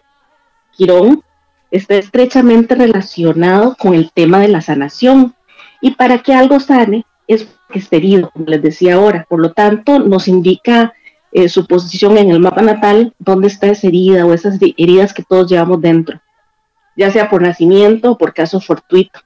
Quirón 0.73 1.23
está 1.71 1.97
estrechamente 1.97 2.75
relacionado 2.75 3.77
con 3.79 3.95
el 3.95 4.11
tema 4.13 4.41
de 4.41 4.49
la 4.49 4.61
sanación. 4.61 5.35
Y 5.81 5.93
para 5.93 6.19
que 6.19 6.35
algo 6.35 6.61
sane 6.61 7.05
es 7.27 7.47
que 7.71 7.79
esté 7.79 7.97
herido, 7.97 8.31
como 8.31 8.47
les 8.47 8.63
decía 8.63 8.95
ahora. 8.95 9.27
Por 9.29 9.41
lo 9.41 9.53
tanto, 9.53 9.99
nos 9.99 10.29
indica 10.29 10.95
eh, 11.31 11.49
su 11.49 11.67
posición 11.67 12.17
en 12.17 12.31
el 12.31 12.41
mapa 12.41 12.63
natal, 12.63 13.15
dónde 13.19 13.49
está 13.49 13.69
esa 13.69 13.87
herida 13.87 14.25
o 14.25 14.33
esas 14.33 14.59
heridas 14.61 15.13
que 15.13 15.23
todos 15.23 15.51
llevamos 15.51 15.81
dentro, 15.83 16.21
ya 16.97 17.11
sea 17.11 17.29
por 17.29 17.43
nacimiento 17.43 18.13
o 18.13 18.19
por 18.19 18.33
caso 18.33 18.61
fortuito, 18.61 19.21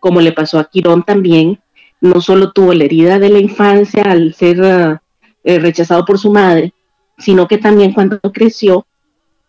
como 0.00 0.20
le 0.20 0.32
pasó 0.32 0.58
a 0.58 0.68
Quirón 0.68 1.04
también. 1.04 1.60
No 2.00 2.20
solo 2.20 2.52
tuvo 2.52 2.74
la 2.74 2.84
herida 2.84 3.18
de 3.18 3.28
la 3.28 3.38
infancia 3.38 4.02
al 4.02 4.34
ser 4.34 5.00
eh, 5.44 5.58
rechazado 5.58 6.04
por 6.04 6.18
su 6.18 6.30
madre, 6.30 6.72
sino 7.18 7.48
que 7.48 7.58
también 7.58 7.92
cuando 7.92 8.20
creció 8.20 8.86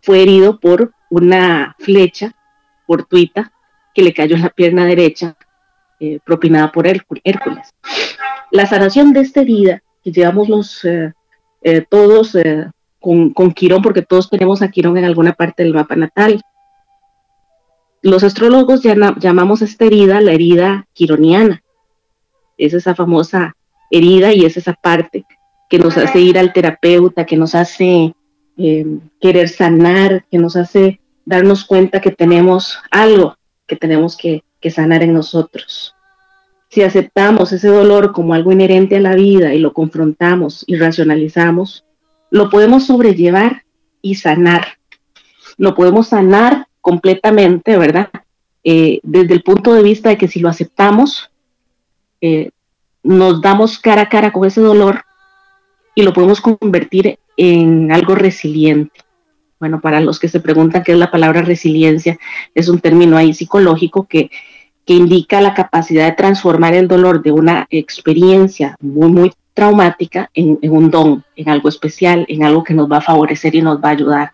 fue 0.01 0.21
herido 0.21 0.59
por 0.59 0.91
una 1.09 1.75
flecha 1.79 2.31
fortuita 2.85 3.51
que 3.93 4.01
le 4.01 4.13
cayó 4.13 4.35
en 4.35 4.43
la 4.43 4.49
pierna 4.49 4.85
derecha, 4.85 5.35
eh, 5.99 6.19
propinada 6.23 6.71
por 6.71 6.87
Hércules. 6.87 7.69
La 8.51 8.65
sanación 8.65 9.13
de 9.13 9.21
esta 9.21 9.41
herida 9.41 9.81
que 10.03 10.11
llevamos 10.11 10.49
los, 10.49 10.85
eh, 10.85 11.13
eh, 11.61 11.85
todos 11.89 12.37
con, 12.99 13.31
con, 13.31 13.51
Quirón, 13.51 13.81
porque 13.81 14.01
todos 14.01 14.29
tenemos 14.29 14.61
a 14.61 14.69
Quirón 14.69 14.97
en 14.97 15.05
alguna 15.05 15.33
parte 15.33 15.63
del 15.63 15.73
mapa 15.73 15.95
natal. 15.95 16.41
Los 18.01 18.23
astrólogos 18.23 18.81
llamamos 18.81 19.61
esta 19.61 19.85
herida 19.85 20.21
la 20.21 20.31
herida 20.31 20.87
quironiana. 20.93 21.61
Es 22.57 22.73
esa 22.73 22.95
famosa 22.95 23.55
herida 23.91 24.33
y 24.33 24.45
es 24.45 24.55
esa 24.55 24.73
parte 24.73 25.25
que 25.69 25.79
nos 25.79 25.97
hace 25.97 26.19
ir 26.19 26.39
al 26.39 26.53
terapeuta, 26.53 27.25
que 27.25 27.37
nos 27.37 27.55
hace 27.55 28.13
eh, 28.61 28.85
querer 29.21 29.47
sanar, 29.47 30.25
que 30.29 30.37
nos 30.37 30.57
hace 30.57 30.99
darnos 31.23 31.63
cuenta 31.63 32.01
que 32.01 32.11
tenemos 32.11 32.77
algo 32.91 33.37
que 33.65 33.77
tenemos 33.77 34.17
que, 34.17 34.43
sanar 34.69 35.01
en 35.01 35.13
nosotros. 35.13 35.95
Si 36.69 36.81
aceptamos 36.81 37.53
ese 37.53 37.69
dolor 37.69 38.11
como 38.11 38.33
algo 38.33 38.51
inherente 38.51 38.97
a 38.97 38.99
la 38.99 39.15
vida 39.15 39.53
y 39.53 39.59
lo 39.59 39.71
confrontamos 39.71 40.65
y 40.67 40.75
racionalizamos, 40.75 41.85
lo 42.29 42.49
podemos 42.49 42.85
sobrellevar 42.85 43.63
y 44.01 44.15
sanar. 44.15 44.67
Lo 45.57 45.73
podemos 45.73 46.09
sanar 46.09 46.67
completamente, 46.81 47.77
¿verdad? 47.77 48.09
Eh, 48.65 48.99
desde 49.03 49.35
el 49.35 49.41
punto 49.41 49.73
de 49.73 49.83
vista 49.83 50.09
de 50.09 50.17
que 50.17 50.27
si 50.27 50.41
lo 50.41 50.49
aceptamos, 50.49 51.31
eh, 52.19 52.51
nos 53.03 53.41
damos 53.41 53.79
cara 53.79 54.01
a 54.01 54.09
cara 54.09 54.33
con 54.33 54.45
ese 54.45 54.59
dolor 54.59 55.05
y 55.95 56.01
lo 56.01 56.11
podemos 56.11 56.41
convertir 56.41 57.17
en 57.39 57.89
algo 57.91 58.15
resiliente. 58.15 58.99
Bueno, 59.61 59.79
para 59.79 60.01
los 60.01 60.19
que 60.19 60.27
se 60.27 60.41
preguntan 60.41 60.83
qué 60.83 60.91
es 60.91 60.97
la 60.97 61.09
palabra 61.09 61.41
resiliencia, 61.41 62.19
es 62.53 62.67
un 62.67 62.79
término 62.79 63.15
ahí 63.15 63.33
psicológico 63.33 64.07
que, 64.07 64.29
que 64.85 64.93
indica 64.93 65.39
la 65.39 65.53
capacidad 65.53 66.05
de 66.05 66.15
transformar 66.15 66.73
el 66.73 66.89
dolor 66.89 67.23
de 67.23 67.31
una 67.31 67.65
experiencia 67.69 68.75
muy, 68.81 69.09
muy 69.09 69.31
traumática 69.53 70.29
en, 70.33 70.59
en, 70.61 70.71
un 70.71 70.91
don, 70.91 71.23
en 71.37 71.49
algo 71.49 71.69
especial, 71.69 72.25
en 72.27 72.43
algo 72.43 72.63
que 72.63 72.73
nos 72.73 72.91
va 72.91 72.97
a 72.97 73.01
favorecer 73.01 73.55
y 73.55 73.61
nos 73.61 73.81
va 73.81 73.89
a 73.89 73.93
ayudar. 73.93 74.31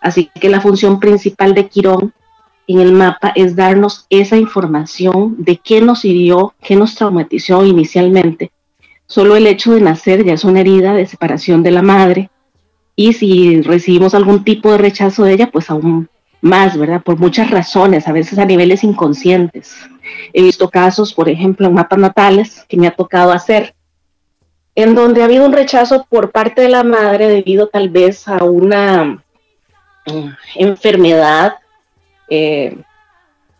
Así 0.00 0.30
que 0.40 0.48
la 0.48 0.62
función 0.62 1.00
principal 1.00 1.54
de 1.54 1.68
Quirón 1.68 2.14
en 2.66 2.80
el 2.80 2.92
mapa 2.92 3.32
es 3.34 3.54
darnos 3.54 4.06
esa 4.08 4.36
información 4.38 5.36
de 5.38 5.58
qué 5.58 5.82
nos 5.82 6.06
hirió, 6.06 6.54
qué 6.62 6.74
nos 6.74 6.94
traumatizó 6.94 7.66
inicialmente 7.66 8.50
Solo 9.08 9.36
el 9.36 9.46
hecho 9.46 9.72
de 9.72 9.80
nacer 9.80 10.22
ya 10.22 10.34
es 10.34 10.44
una 10.44 10.60
herida 10.60 10.92
de 10.92 11.06
separación 11.06 11.62
de 11.62 11.70
la 11.70 11.80
madre 11.80 12.30
y 12.94 13.14
si 13.14 13.62
recibimos 13.62 14.14
algún 14.14 14.44
tipo 14.44 14.70
de 14.70 14.76
rechazo 14.76 15.24
de 15.24 15.32
ella, 15.32 15.50
pues 15.50 15.70
aún 15.70 16.10
más, 16.42 16.76
¿verdad? 16.76 17.02
Por 17.02 17.16
muchas 17.16 17.50
razones, 17.50 18.06
a 18.06 18.12
veces 18.12 18.38
a 18.38 18.44
niveles 18.44 18.84
inconscientes. 18.84 19.74
He 20.34 20.42
visto 20.42 20.68
casos, 20.68 21.14
por 21.14 21.30
ejemplo, 21.30 21.66
en 21.66 21.74
mapas 21.74 21.98
natales 21.98 22.66
que 22.68 22.76
me 22.76 22.86
ha 22.86 22.90
tocado 22.90 23.32
hacer, 23.32 23.74
en 24.74 24.94
donde 24.94 25.22
ha 25.22 25.24
habido 25.24 25.46
un 25.46 25.54
rechazo 25.54 26.06
por 26.10 26.30
parte 26.30 26.60
de 26.60 26.68
la 26.68 26.84
madre 26.84 27.28
debido 27.28 27.68
tal 27.68 27.88
vez 27.88 28.28
a 28.28 28.44
una 28.44 29.24
mm, 30.04 30.28
enfermedad 30.56 31.54
eh, 32.28 32.76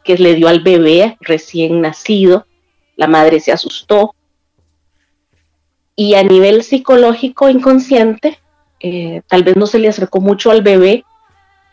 que 0.05 0.19
le 0.19 0.35
dio 0.35 0.49
al 0.49 0.61
bebé 0.61 1.17
recién 1.21 1.81
nacido. 1.81 2.47
La 2.97 3.07
madre 3.07 3.40
se 3.40 3.50
asustó, 3.50 4.14
y 5.99 6.14
a 6.14 6.23
nivel 6.23 6.62
psicológico 6.62 7.49
inconsciente, 7.49 8.38
eh, 8.78 9.23
tal 9.26 9.43
vez 9.43 9.57
no 9.57 9.67
se 9.67 9.81
le 9.81 9.88
acercó 9.88 10.21
mucho 10.21 10.52
al 10.52 10.62
bebé 10.62 11.05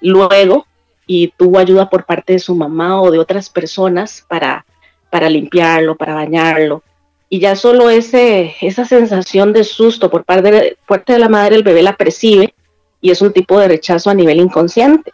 luego 0.01 0.65
y 1.05 1.27
tuvo 1.37 1.59
ayuda 1.59 1.91
por 1.91 2.05
parte 2.05 2.33
de 2.33 2.39
su 2.39 2.55
mamá 2.55 2.99
o 2.99 3.11
de 3.11 3.19
otras 3.19 3.51
personas 3.51 4.25
para, 4.27 4.65
para 5.11 5.29
limpiarlo, 5.29 5.95
para 5.95 6.15
bañarlo. 6.15 6.81
Y 7.29 7.37
ya 7.37 7.55
solo 7.55 7.91
ese, 7.91 8.55
esa 8.61 8.83
sensación 8.83 9.53
de 9.53 9.63
susto 9.63 10.09
por 10.09 10.25
parte 10.25 10.49
de, 10.49 10.77
parte 10.87 11.13
de 11.13 11.19
la 11.19 11.29
madre, 11.29 11.57
el 11.57 11.63
bebé 11.63 11.83
la 11.83 11.95
percibe 11.95 12.55
y 13.01 13.11
es 13.11 13.21
un 13.21 13.31
tipo 13.31 13.59
de 13.59 13.67
rechazo 13.67 14.09
a 14.09 14.15
nivel 14.15 14.39
inconsciente. 14.39 15.13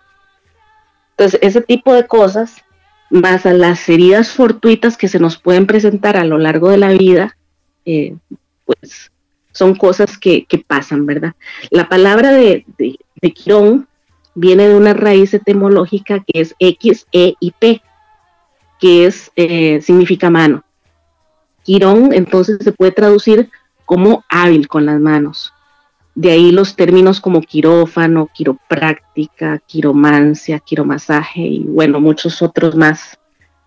Entonces, 1.18 1.38
ese 1.44 1.60
tipo 1.60 1.94
de 1.94 2.08
cosas, 2.08 2.64
más 3.10 3.46
a 3.46 3.52
las 3.52 3.90
heridas 3.90 4.30
fortuitas 4.30 4.96
que 4.96 5.10
se 5.10 5.20
nos 5.20 5.38
pueden 5.38 5.68
presentar 5.68 6.16
a 6.16 6.24
lo 6.24 6.38
largo 6.38 6.70
de 6.70 6.78
la 6.78 6.92
vida, 6.92 7.36
eh, 7.84 8.16
pues 8.80 9.12
son 9.52 9.76
cosas 9.76 10.18
que, 10.18 10.46
pasan, 10.66 11.06
¿verdad? 11.06 11.34
La 11.70 11.90
palabra 11.90 12.32
de, 12.32 12.66
Quirón 13.34 13.88
viene 14.34 14.68
de 14.68 14.76
una 14.76 14.94
raíz 14.94 15.34
etimológica 15.34 16.24
que 16.26 16.42
es 16.42 16.56
X, 16.60 17.06
E 17.12 17.36
y 17.40 17.52
P, 17.52 17.82
que 18.80 19.06
es, 19.06 19.32
eh, 19.36 19.82
significa 19.82 20.30
mano. 20.30 20.64
Quirón 21.64 22.14
entonces 22.14 22.58
se 22.62 22.72
puede 22.72 22.92
traducir 22.92 23.50
como 23.86 24.24
hábil 24.30 24.68
con 24.68 24.86
las 24.86 25.00
manos. 25.00 25.54
De 26.16 26.32
ahí 26.32 26.52
los 26.52 26.76
términos 26.76 27.22
como 27.22 27.42
quirófano, 27.42 28.30
quiropráctica, 28.34 29.60
quiromancia, 29.60 30.60
quiromasaje 30.60 31.42
y 31.42 31.64
bueno, 31.64 32.00
muchos 32.00 32.42
otros 32.42 32.76
más. 32.76 33.18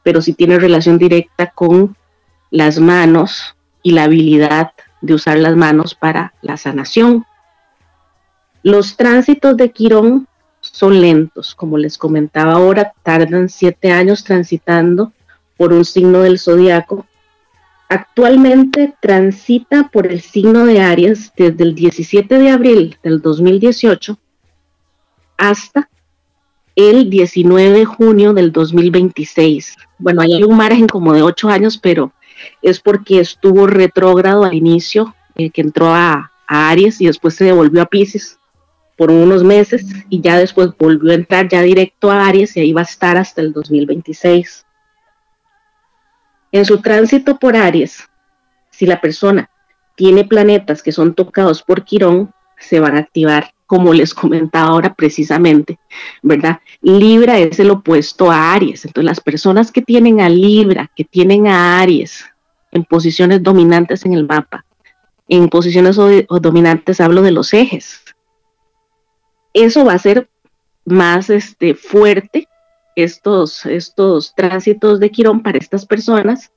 Pero 0.03 0.21
sí 0.21 0.35
tiene 0.35 0.59
relación 0.59 0.99
directa 0.99 1.53
con 1.55 1.97
las 2.51 2.79
manos 2.79 3.57
y 3.83 3.93
la 3.93 4.05
habilidad 4.05 4.73
de 5.05 5.15
usar 5.15 5.39
las 5.39 5.55
manos 5.55 5.95
para 5.95 6.33
la 6.41 6.57
sanación. 6.57 7.27
Los 8.63 8.97
tránsitos 8.97 9.57
de 9.57 9.71
Quirón 9.71 10.27
son 10.61 11.01
lentos, 11.01 11.55
como 11.55 11.77
les 11.77 11.99
comentaba 11.99 12.55
ahora, 12.55 12.95
tardan 13.03 13.51
siete 13.51 13.93
años 13.93 14.25
transitando 14.25 15.13
por 15.59 15.75
un 15.75 15.85
signo 15.85 16.21
del 16.21 16.39
zodiaco. 16.39 17.07
Actualmente 17.91 18.95
transita 19.01 19.91
por 19.93 20.07
el 20.07 20.23
signo 20.23 20.65
de 20.65 20.81
Aries 20.81 21.33
desde 21.37 21.65
el 21.65 21.75
17 21.75 22.39
de 22.39 22.51
abril 22.51 22.97
del 23.03 23.21
2018 23.21 24.19
hasta 25.37 25.91
el 26.77 27.11
19 27.11 27.79
de 27.79 27.85
junio 27.85 28.33
del 28.33 28.51
2026. 28.51 29.77
Bueno, 29.99 30.23
hay 30.23 30.43
un 30.43 30.57
margen 30.57 30.87
como 30.87 31.13
de 31.13 31.23
ocho 31.23 31.51
años, 31.51 31.77
pero 31.77 32.13
es 32.63 32.81
porque 32.81 33.21
estuvo 33.21 33.67
retrógrado 33.67 34.45
al 34.45 34.55
inicio, 34.55 35.15
eh, 35.37 35.51
que 35.51 35.61
entró 35.61 35.95
a, 35.95 36.31
Aries 36.47 37.01
y 37.01 37.07
después 37.07 37.35
se 37.35 37.45
devolvió 37.45 37.81
a 37.81 37.87
Pisces 37.87 38.39
por 38.99 39.11
unos 39.11 39.43
meses 39.43 39.87
y 40.11 40.21
ya 40.21 40.39
después 40.39 40.71
volvió 40.79 41.13
a 41.13 41.15
entrar 41.15 41.49
ya 41.49 41.63
directo 41.63 42.11
a 42.11 42.27
Aries 42.27 42.55
y 42.57 42.61
ahí 42.61 42.73
va 42.73 42.83
a 42.83 42.85
estar 42.85 43.17
hasta 43.17 43.41
el 43.41 43.53
2026. 43.53 44.67
En 46.53 46.65
su 46.67 46.83
tránsito 46.83 47.39
por 47.39 47.57
Aries, 47.57 48.09
si 48.71 48.85
la 48.85 49.01
persona 49.01 49.49
tiene 49.97 50.25
planetas 50.25 50.83
que 50.83 50.93
son 50.93 51.15
tocados 51.15 51.63
por 51.63 51.85
Quirón, 51.85 52.33
se 52.59 52.79
van 52.79 52.97
a 52.97 53.01
activar, 53.01 53.55
como 53.75 53.93
les 53.93 54.15
comentaba 54.15 54.69
ahora 54.69 54.95
precisamente, 54.95 55.81
¿verdad? 56.23 56.61
Libra 56.81 57.41
es 57.41 57.59
el 57.59 57.73
opuesto 57.73 58.31
a 58.31 58.53
Aries. 58.53 58.85
Entonces, 58.85 59.05
las 59.05 59.21
personas 59.21 59.73
que 59.73 59.83
tienen 59.83 60.21
a 60.21 60.29
Libra, 60.29 60.89
que 60.95 61.03
tienen 61.03 61.49
a 61.49 61.81
Aries 61.81 62.25
en 62.71 62.85
posiciones 62.85 63.43
dominantes 63.43 64.05
en 64.05 64.13
el 64.13 64.29
mapa. 64.29 64.65
En 65.27 65.49
posiciones 65.49 65.97
dominantes 65.97 67.01
hablo 67.01 67.23
de 67.23 67.33
los 67.33 67.53
ejes. 67.53 68.01
Eso 69.53 69.85
va 69.85 69.95
a 69.95 69.99
ser 69.99 70.29
más 70.85 71.29
este, 71.29 71.75
fuerte 71.75 72.47
estos, 72.95 73.67
estos 73.67 74.37
tránsitos 74.37 75.01
de 75.01 75.11
Quirón 75.11 75.43
para 75.43 75.59
estas 75.59 75.85
personas 75.85 76.53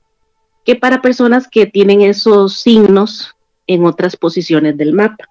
que 0.64 0.76
para 0.76 1.02
personas 1.02 1.48
que 1.48 1.66
tienen 1.66 2.02
esos 2.02 2.60
signos 2.60 3.34
en 3.66 3.84
otras 3.84 4.16
posiciones 4.16 4.76
del 4.76 4.92
mapa. 4.92 5.28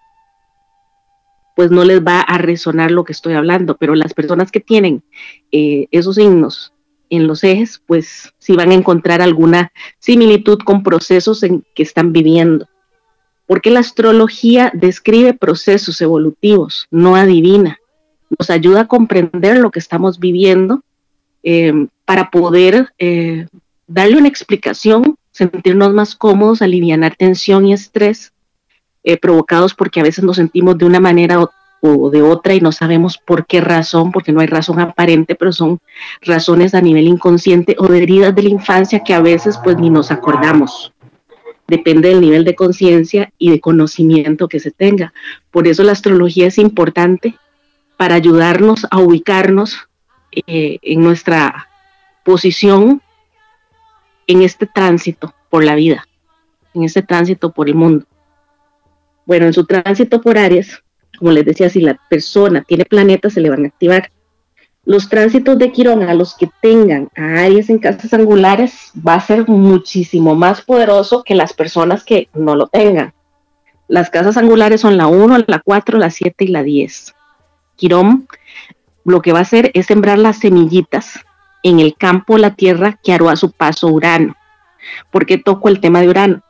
Pues 1.57 1.71
no 1.71 1.83
les 1.83 2.05
va 2.05 2.21
a 2.21 2.37
resonar 2.37 2.91
lo 2.91 3.03
que 3.03 3.13
estoy 3.13 3.33
hablando, 3.33 3.77
pero 3.77 3.95
las 3.95 4.13
personas 4.13 4.51
que 4.51 4.59
tienen 4.59 5.01
eh, 5.51 5.87
esos 5.89 6.17
signos 6.17 6.71
en 7.09 7.25
los 7.25 7.43
ejes, 7.43 7.81
pues 7.87 8.31
sí 8.37 8.53
van 8.53 8.69
a 8.69 8.75
encontrar 8.75 9.23
alguna 9.23 9.71
similitud 9.97 10.59
con 10.59 10.83
procesos 10.83 11.41
en 11.41 11.65
que 11.73 11.81
están 11.81 12.13
viviendo. 12.13 12.67
Porque 13.47 13.71
la 13.71 13.79
astrología 13.79 14.71
describe 14.75 15.33
procesos 15.33 15.99
evolutivos, 15.99 16.85
no 16.91 17.15
adivina. 17.15 17.79
Nos 18.37 18.51
ayuda 18.51 18.81
a 18.81 18.87
comprender 18.87 19.57
lo 19.57 19.71
que 19.71 19.79
estamos 19.79 20.19
viviendo 20.19 20.83
eh, 21.41 21.87
para 22.05 22.29
poder 22.29 22.93
eh, 22.99 23.47
darle 23.87 24.17
una 24.19 24.27
explicación, 24.27 25.15
sentirnos 25.31 25.91
más 25.91 26.15
cómodos, 26.15 26.61
aliviar 26.61 27.15
tensión 27.15 27.65
y 27.65 27.73
estrés 27.73 28.31
eh, 29.07 29.15
provocados 29.15 29.73
porque 29.73 30.01
a 30.01 30.03
veces 30.03 30.25
nos 30.25 30.35
sentimos 30.35 30.77
de 30.77 30.83
una 30.83 30.99
manera 30.99 31.39
o, 31.79 32.09
de 32.09 32.21
otra 32.21 32.55
y 32.55 32.59
no 32.59 32.73
sabemos 32.73 33.17
por 33.17 33.45
qué 33.45 33.61
razón, 33.61 34.11
porque 34.11 34.33
no 34.33 34.41
hay 34.41 34.47
razón 34.47 34.81
aparente, 34.81 35.33
pero 35.33 35.53
son 35.53 35.79
razones 36.21 36.75
a 36.75 36.81
nivel 36.81 37.07
inconsciente 37.07 37.77
o 37.79 37.87
de 37.87 38.03
heridas 38.03 38.35
de 38.35 38.43
la 38.43 38.49
infancia 38.49 39.05
que 39.05 39.13
a 39.13 39.21
veces 39.21 39.57
pues 39.63 39.77
ni 39.77 39.89
nos 39.89 40.11
acordamos. 40.11 40.91
Depende 41.69 42.09
del 42.09 42.19
nivel 42.19 42.43
de 42.43 42.55
conciencia 42.55 43.31
y 43.37 43.49
de 43.49 43.61
conocimiento 43.61 44.49
que 44.49 44.59
se 44.59 44.71
tenga. 44.71 45.13
Por 45.51 45.69
eso 45.69 45.83
la 45.83 45.93
astrología 45.93 46.47
es 46.47 46.57
importante 46.57 47.37
para 47.95 48.15
ayudarnos 48.15 48.85
a 48.91 48.99
ubicarnos 48.99 49.87
eh, 50.47 50.79
en 50.81 51.01
nuestra 51.01 51.69
posición 52.25 53.01
en 54.27 54.41
este 54.41 54.65
tránsito 54.65 55.33
por 55.49 55.63
la 55.63 55.75
vida, 55.75 56.05
en 56.73 56.83
este 56.83 57.03
tránsito 57.03 57.53
por 57.53 57.69
el 57.69 57.75
mundo. 57.75 58.05
Bueno, 59.27 59.45
en 59.45 59.51
su 59.53 59.65
tránsito 59.65 60.21
por 60.21 60.37
Aries, 60.37 60.81
como 61.19 61.31
les 61.31 61.43
decía, 61.43 61.69
si 61.69 61.81
la 61.81 61.99
persona 62.09 62.63
tiene 62.65 62.85
planetas, 62.85 63.33
se 63.33 63.41
le 63.41 63.49
van 63.49 63.65
a 63.65 63.67
activar. 63.67 64.09
Los 64.85 65.09
tránsitos 65.09 65.57
de 65.59 65.73
Quirón 65.73 66.01
a 66.03 66.13
los 66.13 66.33
que 66.33 66.49
tengan 66.61 67.09
a 67.17 67.41
Aries 67.41 67.69
en 67.69 67.79
casas 67.79 68.13
angulares 68.13 68.93
va 69.05 69.15
a 69.15 69.19
ser 69.19 69.45
muchísimo 69.49 70.33
más 70.33 70.61
poderoso 70.61 71.25
que 71.25 71.35
las 71.35 71.51
personas 71.51 72.05
que 72.05 72.29
no 72.33 72.55
lo 72.55 72.67
tengan. 72.67 73.13
Las 73.89 74.09
casas 74.09 74.37
angulares 74.37 74.79
son 74.79 74.95
la 74.95 75.07
1, 75.07 75.39
la 75.45 75.59
4, 75.59 75.97
la 75.97 76.09
7 76.09 76.45
y 76.45 76.47
la 76.47 76.63
10. 76.63 77.13
Quirón 77.75 78.29
lo 79.03 79.21
que 79.21 79.33
va 79.33 79.39
a 79.39 79.41
hacer 79.41 79.71
es 79.73 79.87
sembrar 79.87 80.19
las 80.19 80.39
semillitas 80.39 81.19
en 81.63 81.81
el 81.81 81.97
campo, 81.97 82.37
la 82.37 82.55
tierra 82.55 82.97
que 83.03 83.11
hará 83.11 83.31
a 83.31 83.35
su 83.35 83.51
paso 83.51 83.87
Urano. 83.89 84.37
¿Por 85.11 85.25
qué 85.25 85.37
toco 85.37 85.67
el 85.67 85.81
tema 85.81 85.99
de 85.99 86.07
Urano? 86.07 86.43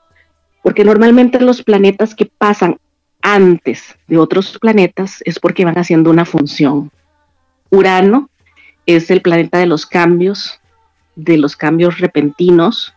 Porque 0.67 0.83
normalmente 0.83 1.39
los 1.39 1.63
planetas 1.63 2.13
que 2.13 2.25
pasan 2.25 2.77
antes 3.21 3.95
de 4.05 4.17
otros 4.17 4.59
planetas 4.59 5.21
es 5.23 5.39
porque 5.39 5.63
van 5.63 5.77
haciendo 5.77 6.09
una 6.09 6.25
función. 6.25 6.91
Urano 7.69 8.29
es 8.85 9.09
el 9.09 9.21
planeta 9.21 9.59
de 9.59 9.65
los 9.65 9.85
cambios, 9.85 10.59
de 11.15 11.37
los 11.37 11.55
cambios 11.55 11.99
repentinos, 11.99 12.93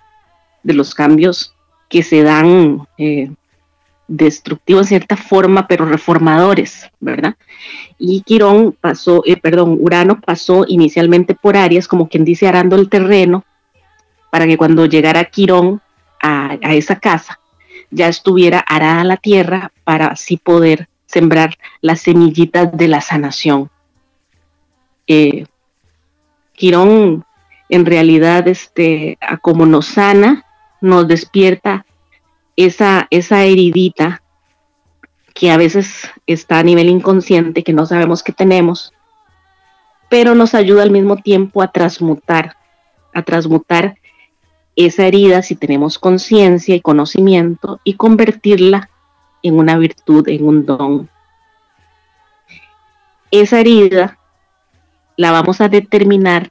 de 0.65 0.75
los 0.75 0.97
cambios 0.97 1.55
que 1.89 2.03
se 2.03 2.25
dan 2.25 2.89
eh, 2.99 3.31
destructivos 4.09 4.87
en 4.87 4.89
cierta 4.89 5.17
forma, 5.17 5.69
pero 5.69 5.85
reformadores, 5.85 6.91
¿verdad? 6.99 7.37
Y 8.01 8.23
Quirón 8.23 8.73
pasó, 8.81 9.23
eh, 9.25 9.37
perdón, 9.37 9.79
Urano 9.81 10.21
pasó 10.21 10.65
inicialmente 10.67 11.37
por 11.37 11.57
Aries, 11.57 11.87
como 11.87 12.09
quien 12.09 12.25
dice, 12.25 12.49
arando 12.49 12.75
el 12.75 12.89
terreno, 12.89 13.45
para 14.29 14.49
que 14.49 14.57
cuando 14.57 14.87
llegara 14.87 15.25
Quirón 15.27 15.81
a 16.21 16.75
esa 16.75 16.99
casa, 16.99 17.40
ya 17.91 18.09
estuviera 18.09 18.61
arada 18.61 19.05
la 19.05 19.17
tierra 19.17 19.73
para 19.85 20.09
así 20.09 20.37
poder 20.37 20.89
sembrar 21.07 21.57
las 21.81 22.01
semillitas 22.01 22.71
de 22.77 22.89
la 22.89 23.01
sanación. 23.01 23.71
Eh, 25.07 25.47
Quirón 26.53 27.25
en 27.69 27.87
realidad, 27.87 28.47
este, 28.49 29.17
como 29.43 29.65
nos 29.65 29.87
sana, 29.87 30.45
nos 30.81 31.07
despierta 31.07 31.87
esa, 32.57 33.07
esa 33.11 33.45
heridita 33.45 34.23
que 35.35 35.51
a 35.51 35.57
veces 35.57 36.11
está 36.27 36.59
a 36.59 36.65
nivel 36.65 36.89
inconsciente, 36.89 37.63
que 37.63 37.73
no 37.73 37.87
sabemos 37.87 38.23
que 38.23 38.33
tenemos, 38.33 38.93
pero 40.09 40.35
nos 40.35 40.55
ayuda 40.55 40.83
al 40.83 40.91
mismo 40.91 41.17
tiempo 41.17 41.63
a 41.63 41.71
transmutar, 41.71 42.57
a 43.15 43.23
transmutar 43.23 43.97
esa 44.77 45.07
herida 45.07 45.43
si 45.43 45.57
tenemos 45.57 45.99
conciencia 45.99 46.75
y 46.75 46.81
conocimiento 46.81 47.81
y 47.85 47.95
convertirla 47.95 48.91
en 49.43 49.59
una 49.59 49.77
virtud, 49.77 50.29
en 50.29 50.47
un 50.47 50.67
don. 50.67 51.09
Esa 53.31 53.61
herida 53.61 54.19
la 55.17 55.33
vamos 55.33 55.61
a 55.61 55.69
determinar 55.69 56.51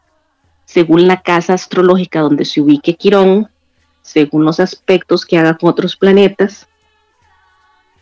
según 0.66 1.08
la 1.08 1.22
casa 1.22 1.54
astrológica 1.54 2.22
donde 2.22 2.46
se 2.46 2.62
ubique 2.62 2.96
Quirón, 2.96 3.50
según 4.02 4.46
los 4.46 4.60
aspectos 4.60 5.26
que 5.26 5.38
haga 5.38 5.58
con 5.58 5.70
otros 5.70 5.96
planetas 5.96 6.68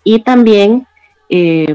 y 0.03 0.19
también 0.19 0.85
eh, 1.29 1.73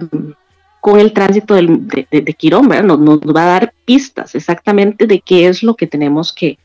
con 0.80 0.98
el 0.98 1.12
tránsito 1.12 1.54
de, 1.54 2.34
Quirón, 2.36 2.68
Nos, 2.86 3.20
va 3.20 3.42
a 3.42 3.46
dar 3.46 3.74
pistas 3.84 4.34
exactamente 4.34 5.06
de 5.06 5.20
qué 5.20 5.48
es 5.48 5.62
lo 5.62 5.74
que 5.74 5.86
tenemos 5.86 6.32
que 6.32 6.58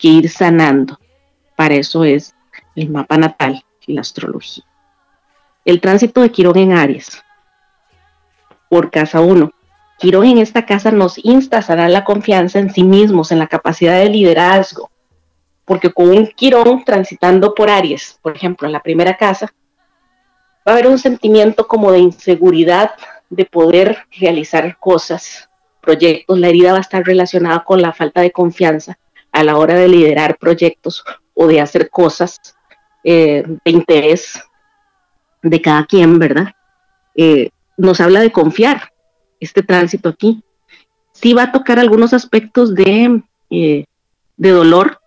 ir 0.00 0.28
sanando. 0.28 0.98
Para 1.56 1.74
eso 1.74 2.04
es 2.04 2.34
el 2.74 2.90
mapa 2.90 3.16
natal 3.16 3.64
y 3.86 3.92
la 3.92 4.00
astrología. 4.00 4.64
El 5.64 5.80
tránsito 5.80 6.20
de 6.20 6.30
Quirón 6.30 6.58
en 6.58 6.72
Aries 6.72 7.22
por 8.68 8.90
casa 8.90 9.20
1. 9.20 9.50
Quirón 9.98 10.26
en 10.26 10.38
esta 10.38 10.66
casa 10.66 10.90
nos 10.90 11.16
insta 11.24 11.58
a 11.58 11.62
sanar 11.62 11.90
la 11.90 12.04
confianza 12.04 12.58
en 12.58 12.72
sí 12.72 12.82
mismos, 12.82 13.30
en 13.30 13.38
la 13.38 13.46
capacidad 13.46 13.98
de 13.98 14.08
liderazgo, 14.08 14.90
porque 15.64 15.92
con 15.92 16.10
un 16.10 16.26
Quirón 16.26 16.84
transitando 16.84 17.54
por 17.54 17.70
Aries, 17.70 18.18
por 18.20 18.34
ejemplo, 18.34 18.66
en 18.66 18.72
la 18.72 18.82
primera 18.82 19.16
casa, 19.16 19.54
va 20.66 20.72
a 20.72 20.74
haber 20.74 20.88
un 20.88 20.98
sentimiento 20.98 21.68
como 21.68 21.92
de 21.92 22.00
inseguridad 22.00 22.92
de 23.30 23.44
poder 23.44 23.98
realizar 24.18 24.76
cosas, 24.78 25.48
proyectos. 25.80 26.38
La 26.38 26.48
herida 26.48 26.72
va 26.72 26.78
a 26.78 26.82
estar 26.82 27.04
relacionada 27.04 27.62
con 27.64 27.80
la 27.80 27.92
falta 27.92 28.22
de 28.22 28.32
confianza 28.32 28.98
a 29.30 29.44
la 29.44 29.56
hora 29.56 29.74
de 29.74 29.88
liderar 29.88 30.36
proyectos 30.36 31.04
o 31.34 31.46
de 31.46 31.60
hacer 31.60 31.90
cosas 31.90 32.40
eh, 33.02 33.44
de 33.64 33.70
interés 33.70 34.42
de 35.42 35.60
cada 35.60 35.84
quien, 35.84 36.18
¿verdad? 36.18 36.52
Eh, 37.14 37.50
nos 37.76 38.00
habla 38.00 38.20
de 38.20 38.32
confiar 38.32 38.92
este 39.40 39.62
tránsito 39.62 40.08
aquí. 40.08 40.42
Sí 41.12 41.34
va 41.34 41.44
a 41.44 41.52
tocar 41.52 41.78
algunos 41.78 42.14
aspectos 42.14 42.74
de, 42.74 43.22
eh, 43.50 43.84
de 44.36 44.50
dolor, 44.50 45.00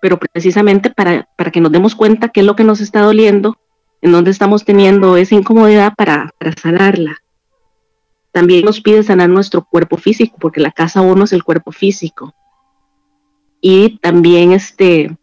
pero 0.00 0.18
precisamente 0.18 0.90
para, 0.90 1.28
para, 1.36 1.50
que 1.50 1.60
nos 1.60 1.72
demos 1.72 1.94
cuenta 1.94 2.28
qué 2.28 2.40
es 2.40 2.46
lo 2.46 2.56
que 2.56 2.64
nos 2.64 2.80
está 2.80 3.00
doliendo, 3.00 3.56
en 4.00 4.12
dónde 4.12 4.30
estamos 4.30 4.64
teniendo 4.64 5.16
esa 5.16 5.34
incomodidad 5.34 5.94
para, 5.96 6.30
para 6.38 6.52
sanarla. 6.52 7.18
También 8.32 8.64
nos 8.64 8.80
pide 8.80 9.02
sanar 9.02 9.28
nuestro 9.28 9.64
cuerpo 9.64 9.96
físico, 9.96 10.36
porque 10.38 10.60
la 10.60 10.72
casa 10.72 11.00
uno 11.00 11.24
es 11.24 11.32
el 11.32 11.42
cuerpo 11.42 11.72
físico. 11.72 12.34
Y 13.60 13.98
también 13.98 14.52
este, 14.52 15.16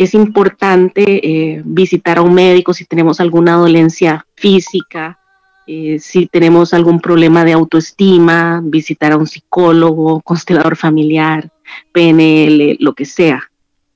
es 0.00 0.14
importante 0.14 1.02
eh, 1.04 1.62
visitar 1.62 2.16
a 2.16 2.22
un 2.22 2.32
médico 2.32 2.72
si 2.72 2.86
tenemos 2.86 3.20
alguna 3.20 3.56
dolencia 3.56 4.24
física, 4.34 5.18
eh, 5.66 5.98
si 5.98 6.26
tenemos 6.26 6.72
algún 6.72 7.00
problema 7.00 7.44
de 7.44 7.52
autoestima, 7.52 8.62
visitar 8.64 9.12
a 9.12 9.18
un 9.18 9.26
psicólogo, 9.26 10.22
constelador 10.22 10.76
familiar, 10.76 11.50
PNL, 11.92 12.78
lo 12.80 12.94
que 12.94 13.04
sea. 13.04 13.50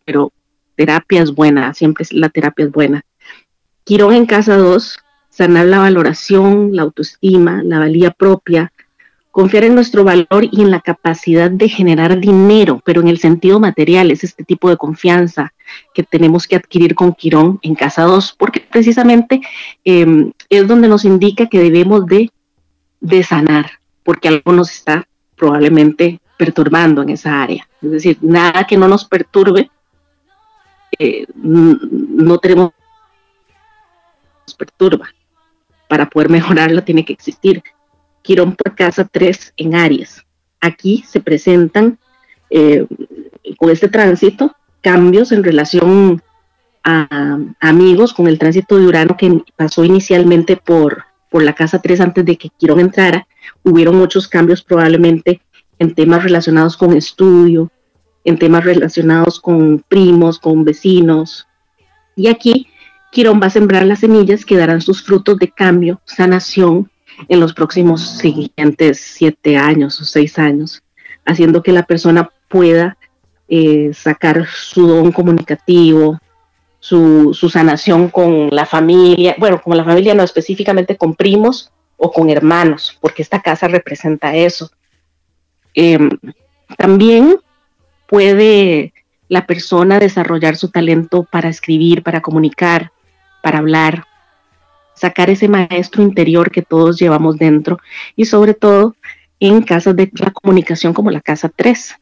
Pero 0.04 0.30
terapia 0.76 1.22
es 1.22 1.34
buena, 1.34 1.72
siempre 1.72 2.04
la 2.10 2.28
terapia 2.28 2.66
es 2.66 2.70
buena. 2.70 3.00
Quirón 3.84 4.12
en 4.12 4.26
casa 4.26 4.58
2, 4.58 4.98
sanar 5.30 5.64
la 5.64 5.78
valoración, 5.78 6.76
la 6.76 6.82
autoestima, 6.82 7.62
la 7.62 7.78
valía 7.78 8.10
propia, 8.10 8.70
Confiar 9.30 9.64
en 9.64 9.74
nuestro 9.74 10.04
valor 10.04 10.46
y 10.52 10.60
en 10.60 10.70
la 10.70 10.78
capacidad 10.78 11.50
de 11.50 11.68
generar 11.68 12.20
dinero, 12.20 12.80
pero 12.84 13.00
en 13.00 13.08
el 13.08 13.18
sentido 13.18 13.58
material, 13.58 14.12
es 14.12 14.22
este 14.22 14.44
tipo 14.44 14.70
de 14.70 14.76
confianza 14.76 15.53
que 15.92 16.02
tenemos 16.02 16.46
que 16.46 16.56
adquirir 16.56 16.94
con 16.94 17.14
Quirón 17.14 17.58
en 17.62 17.74
Casa 17.74 18.02
2, 18.02 18.36
porque 18.38 18.60
precisamente 18.60 19.40
em, 19.84 20.32
es 20.48 20.66
donde 20.66 20.88
nos 20.88 21.04
indica 21.04 21.48
que 21.48 21.60
debemos 21.60 22.06
de, 22.06 22.30
de 23.00 23.22
sanar, 23.22 23.70
porque 24.02 24.28
algo 24.28 24.52
nos 24.52 24.70
está 24.70 25.06
probablemente 25.36 26.20
perturbando 26.36 27.02
en 27.02 27.10
esa 27.10 27.42
área. 27.42 27.68
Es 27.80 27.90
decir, 27.90 28.18
nada 28.20 28.66
que 28.66 28.76
no 28.76 28.88
nos 28.88 29.04
perturbe, 29.04 29.70
eh, 30.98 31.26
no 31.34 32.38
tenemos 32.38 32.72
nos 34.46 34.54
perturba. 34.54 35.08
Para 35.88 36.08
poder 36.08 36.28
mejorarlo 36.28 36.82
tiene 36.82 37.04
que 37.04 37.12
existir. 37.12 37.62
Quirón 38.22 38.56
por 38.56 38.74
casa 38.74 39.04
3 39.04 39.54
en 39.56 39.74
Aries. 39.74 40.24
Aquí 40.60 41.04
se 41.06 41.20
presentan 41.20 41.98
eh, 42.50 42.86
con 43.58 43.70
este 43.70 43.88
tránsito 43.88 44.54
cambios 44.84 45.32
en 45.32 45.42
relación 45.42 46.22
a, 46.84 47.38
amigos 47.58 48.12
con 48.12 48.28
el 48.28 48.38
tránsito 48.38 48.76
de 48.76 48.86
Urano 48.86 49.16
que 49.16 49.42
pasó 49.56 49.82
inicialmente 49.82 50.58
por, 50.58 51.04
por 51.30 51.42
la 51.42 51.54
casa 51.54 51.80
3 51.80 52.00
antes 52.02 52.24
de 52.26 52.36
que 52.36 52.50
Quirón 52.50 52.80
entrara, 52.80 53.26
hubieron 53.64 53.96
muchos 53.96 54.28
cambios 54.28 54.62
probablemente 54.62 55.40
en 55.78 55.94
temas 55.94 56.22
relacionados 56.22 56.76
con 56.76 56.94
estudio, 56.94 57.72
en 58.24 58.38
temas 58.38 58.64
relacionados 58.64 59.40
con 59.40 59.82
primos, 59.88 60.38
con 60.38 60.64
vecinos. 60.64 61.48
Y 62.14 62.28
aquí 62.28 62.68
Quirón 63.10 63.40
va 63.40 63.46
a 63.46 63.50
sembrar 63.50 63.86
las 63.86 64.00
semillas 64.00 64.44
que 64.44 64.58
darán 64.58 64.82
sus 64.82 65.02
frutos 65.02 65.38
de 65.38 65.48
cambio, 65.48 66.02
sanación 66.04 66.90
en 67.28 67.40
los 67.40 67.54
próximos 67.54 68.18
siguientes 68.18 69.00
siete 69.00 69.56
años 69.56 69.98
o 70.00 70.04
seis 70.04 70.38
años, 70.38 70.82
haciendo 71.24 71.62
que 71.62 71.72
la 71.72 71.84
persona 71.84 72.28
pueda 72.48 72.98
eh, 73.48 73.90
sacar 73.92 74.46
su 74.46 74.86
don 74.86 75.12
comunicativo, 75.12 76.18
su, 76.80 77.32
sanación 77.50 78.08
con 78.08 78.48
la 78.50 78.66
familia, 78.66 79.36
bueno, 79.38 79.60
con 79.62 79.76
la 79.76 79.84
familia 79.84 80.14
no 80.14 80.22
específicamente 80.22 80.96
con 80.96 81.14
primos 81.14 81.72
o 81.96 82.12
con 82.12 82.28
hermanos, 82.28 82.98
porque 83.00 83.22
esta 83.22 83.40
casa 83.40 83.68
representa 83.68 84.34
eso. 84.34 84.70
Em, 85.72 86.10
también 86.76 87.36
puede 88.06 88.92
la 89.28 89.46
persona 89.46 89.98
desarrollar 89.98 90.56
su 90.56 90.70
talento 90.70 91.26
para 91.30 91.48
escribir, 91.48 92.02
para 92.02 92.20
comunicar, 92.20 92.92
para 93.42 93.58
hablar, 93.58 94.04
sacar 94.94 95.30
ese 95.30 95.48
maestro 95.48 96.02
interior 96.02 96.50
que 96.50 96.62
todos 96.62 96.98
llevamos 96.98 97.36
dentro 97.38 97.78
y 98.16 98.26
sobre 98.26 98.54
todo 98.54 98.94
en 99.40 99.62
casas 99.62 99.96
de 99.96 100.10
la 100.14 100.30
comunicación 100.30 100.94
como 100.94 101.10
la 101.10 101.20
casa 101.20 101.50
3. 101.54 101.96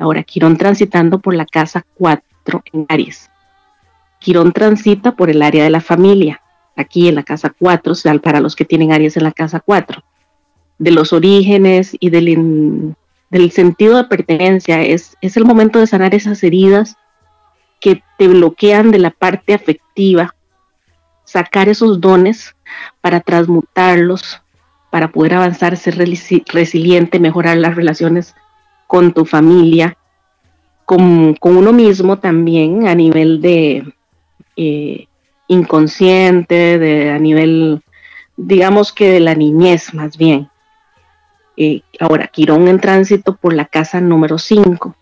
Ahora, 0.00 0.24
Quirón 0.24 0.56
transitando 0.56 1.20
por 1.20 1.34
la 1.34 1.46
casa 1.46 1.84
4 1.94 2.62
en 2.72 2.86
Aries. 2.88 3.30
Quirón 4.18 4.52
transita 4.52 5.12
por 5.12 5.30
el 5.30 5.42
área 5.42 5.62
de 5.62 5.70
la 5.70 5.80
familia, 5.80 6.42
aquí 6.76 7.06
en 7.06 7.14
la 7.14 7.22
casa 7.22 7.54
4, 7.56 7.94
para 8.20 8.40
los 8.40 8.56
que 8.56 8.64
tienen 8.64 8.92
Aries 8.92 9.16
en 9.16 9.22
la 9.22 9.32
casa 9.32 9.60
4. 9.60 10.02
De 10.78 10.90
los 10.90 11.12
orígenes 11.12 11.96
y 12.00 12.10
del, 12.10 12.96
del 13.30 13.50
sentido 13.52 13.96
de 13.96 14.04
pertenencia, 14.04 14.82
es, 14.82 15.16
es 15.20 15.36
el 15.36 15.44
momento 15.44 15.78
de 15.78 15.86
sanar 15.86 16.14
esas 16.14 16.42
heridas 16.42 16.96
que 17.80 18.02
te 18.18 18.26
bloquean 18.26 18.90
de 18.90 18.98
la 18.98 19.10
parte 19.10 19.54
afectiva 19.54 20.34
sacar 21.30 21.68
esos 21.68 22.00
dones 22.00 22.56
para 23.00 23.20
transmutarlos, 23.20 24.42
para 24.90 25.12
poder 25.12 25.34
avanzar, 25.34 25.76
ser 25.76 25.96
resiliente, 25.96 27.20
mejorar 27.20 27.56
las 27.56 27.76
relaciones 27.76 28.34
con 28.90 29.12
tu 29.12 29.24
familia, 29.24 29.96
con, 30.84 31.36
uno 31.40 31.72
mismo 31.72 32.18
también 32.18 32.88
a 32.88 32.94
nivel 32.96 33.40
de 33.40 33.94
eh, 34.56 35.06
inconsciente, 35.46 36.76
de, 36.76 37.10
a 37.10 37.18
nivel, 37.20 37.82
digamos 38.36 38.92
que 38.92 39.12
de 39.12 39.20
la 39.20 39.36
niñez 39.36 39.94
más 39.94 40.16
bien. 40.16 40.50
Eh, 41.56 41.82
ahora, 42.00 42.26
Quirón 42.26 42.66
en 42.66 42.80
tránsito 42.80 43.36
por 43.36 43.52
la 43.52 43.66
casa 43.66 44.00
número 44.00 44.38
5. 44.38 44.96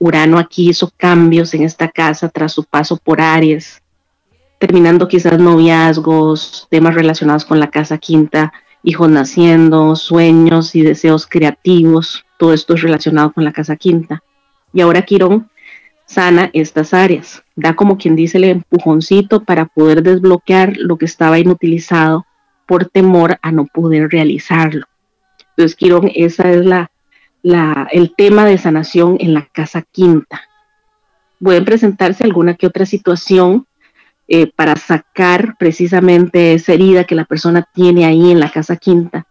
Urano 0.00 0.36
aquí 0.36 0.70
hizo 0.70 0.90
cambios 0.96 1.54
en 1.54 1.62
esta 1.62 1.86
casa 1.86 2.28
tras 2.28 2.52
su 2.52 2.64
paso 2.64 2.96
por 2.96 3.20
Aries 3.20 3.80
terminando 4.58 5.08
quizás 5.08 5.38
noviazgos, 5.38 6.66
temas 6.70 6.94
relacionados 6.94 7.44
con 7.44 7.60
la 7.60 7.70
casa 7.70 7.98
quinta, 7.98 8.50
hijos 8.82 9.10
naciendo, 9.10 9.94
sueños 9.94 10.74
y 10.74 10.80
deseos 10.82 11.26
creativos, 11.26 12.24
todo 12.44 12.52
esto 12.52 12.74
es 12.74 12.82
relacionado 12.82 13.32
con 13.32 13.42
la 13.42 13.54
casa 13.54 13.74
quinta. 13.74 14.22
Y 14.74 14.82
ahora 14.82 15.00
Quirón 15.00 15.48
sana 16.04 16.50
estas 16.52 16.92
áreas, 16.92 17.42
da 17.56 17.74
como 17.74 17.96
quien 17.96 18.16
dice 18.16 18.36
el 18.36 18.44
empujoncito 18.44 19.44
para 19.44 19.64
poder 19.64 20.02
desbloquear 20.02 20.76
lo 20.76 20.98
que 20.98 21.06
estaba 21.06 21.38
inutilizado 21.38 22.26
por 22.66 22.84
temor 22.84 23.38
a 23.40 23.50
no 23.50 23.64
poder 23.64 24.10
realizarlo. 24.10 24.84
Entonces, 25.56 25.74
Quirón, 25.74 26.10
esa 26.14 26.50
es 26.50 26.66
la, 26.66 26.90
el 27.90 28.14
tema 28.14 28.44
de 28.44 28.58
sanación 28.58 29.16
en 29.20 29.32
la 29.32 29.48
casa 29.50 29.80
quinta. 29.80 30.42
Pueden 31.40 31.64
presentarse 31.64 32.24
alguna 32.24 32.56
que 32.56 32.66
otra 32.66 32.84
situación 32.84 33.66
eh, 34.28 34.52
para 34.54 34.76
sacar 34.76 35.56
precisamente 35.58 36.52
esa 36.52 36.74
herida 36.74 37.04
que 37.04 37.14
la 37.14 37.24
persona 37.24 37.66
tiene 37.72 38.04
ahí 38.04 38.30
en 38.30 38.40
la 38.40 38.50
casa 38.50 38.76
quinta 38.76 39.26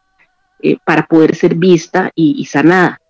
eh, 0.66 0.78
para 0.86 1.06
poder 1.06 1.36
ser 1.36 1.56
vista 1.56 2.10
y, 2.16 2.46
sanada. 2.46 3.02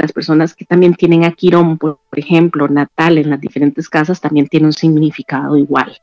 Las 0.00 0.12
personas 0.12 0.54
que 0.54 0.64
también 0.64 0.94
tienen 0.94 1.24
a 1.24 1.32
Quirón, 1.32 1.76
por, 1.76 1.98
ejemplo, 2.12 2.68
natal 2.68 3.18
en 3.18 3.28
las 3.28 3.40
diferentes 3.40 3.86
casas, 3.88 4.18
también 4.18 4.48
tiene 4.48 4.66
un 4.66 4.72
significado 4.72 5.58
igual. 5.58 5.94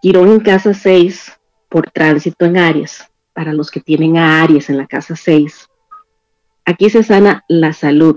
Quirón 0.00 0.28
en 0.28 0.40
casa 0.40 0.72
6 0.72 1.38
por 1.68 1.90
tránsito 1.90 2.46
en 2.46 2.56
Aries, 2.56 3.04
para 3.34 3.52
los 3.52 3.70
que 3.70 3.80
tienen 3.80 4.16
a 4.16 4.42
Aries 4.42 4.70
en 4.70 4.78
la 4.78 4.86
casa 4.86 5.16
6. 5.16 5.68
Aquí 6.64 6.88
se 6.88 7.02
sana 7.02 7.44
la 7.46 7.74
salud, 7.74 8.16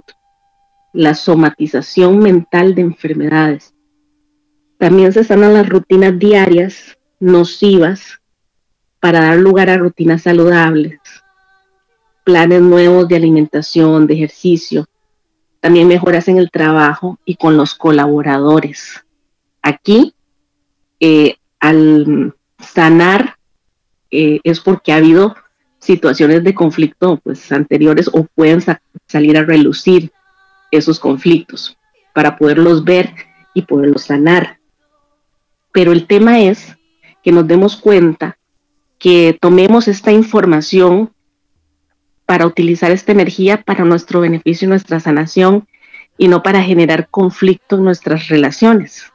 la 0.94 1.16
somatización 1.16 2.20
mental 2.20 2.74
de 2.74 2.82
enfermedades, 2.84 3.74
también 4.82 5.12
se 5.12 5.26
sanan 5.26 5.54
las 5.54 5.70
rutinas 5.70 6.18
diarias 6.18 6.98
nocivas 7.20 8.20
para 9.02 9.20
dar 9.20 9.38
lugar 9.38 9.70
a 9.70 9.78
rutinas 9.78 10.22
saludables, 10.22 10.98
planes 12.24 12.62
nuevos 12.62 13.08
de 13.08 13.16
alimentación, 13.16 14.08
de 14.08 14.16
ejercicio, 14.16 14.88
también 15.60 15.88
mejoras 15.88 16.28
en 16.28 16.38
el 16.38 16.50
trabajo 16.50 17.20
y 17.26 17.36
con 17.36 17.56
los 17.56 17.76
colaboradores. 17.76 19.04
Aquí, 19.62 20.14
eh, 21.00 21.36
al 21.60 22.36
sanar, 22.60 23.36
eh, 24.10 24.40
es 24.44 24.60
porque 24.60 24.92
ha 24.92 24.98
habido 24.98 25.36
situaciones 25.80 26.44
de 26.44 26.54
conflicto 26.54 27.20
pues, 27.24 27.52
anteriores 27.52 28.10
o 28.12 28.26
pueden 28.36 28.62
salir 29.08 29.38
a 29.38 29.44
relucir 29.44 30.12
esos 30.72 31.00
conflictos 31.00 31.78
para 32.14 32.38
poderlos 32.38 32.84
ver 32.84 33.14
y 33.54 33.64
poderlos 33.64 34.04
sanar. 34.04 34.60
Pero 35.72 35.92
el 35.92 36.08
tema 36.08 36.42
es 36.42 36.76
que 37.24 37.32
nos 37.32 37.48
demos 37.48 37.78
cuenta 37.78 38.38
que 38.98 39.38
tomemos 39.40 39.88
esta 39.88 40.12
información 40.12 41.12
para 42.32 42.48
utilizar 42.48 42.92
esta 42.92 43.12
energía 43.12 43.62
para 43.62 43.84
nuestro 43.84 44.22
beneficio 44.22 44.66
y 44.66 44.70
nuestra 44.70 45.02
sanación 45.02 45.68
y 46.18 46.30
no 46.30 46.42
para 46.42 46.64
generar 46.64 47.10
conflicto 47.10 47.76
en 47.76 47.84
nuestras 47.84 48.30
relaciones. 48.30 49.12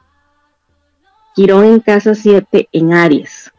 Quirón 1.33 1.65
en 1.65 1.79
casa 1.79 2.13
7 2.13 2.69
en 2.71 2.93
Aries, 2.93 3.51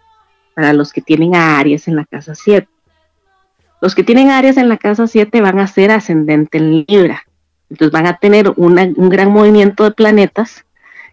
para 0.55 0.73
los 0.73 0.93
que 0.93 1.03
tienen 1.03 1.35
a 1.35 1.59
Aries 1.59 1.89
en 1.89 1.97
la 1.97 2.05
casa 2.05 2.37
7. 2.37 2.69
Los 3.81 3.97
que 3.97 4.05
tienen 4.05 4.31
Aries 4.31 4.59
en 4.59 4.69
la 4.69 4.77
casa 4.77 5.09
7 5.09 5.41
van 5.41 5.59
a 5.59 5.67
ser 5.67 5.91
ascendente 5.91 6.59
en 6.59 6.85
Libra. 6.87 7.25
Entonces 7.69 7.91
van 7.91 8.07
a 8.07 8.17
tener 8.19 8.53
un 8.55 9.09
gran 9.09 9.33
movimiento 9.33 9.83
de 9.83 9.91
planetas 9.91 10.65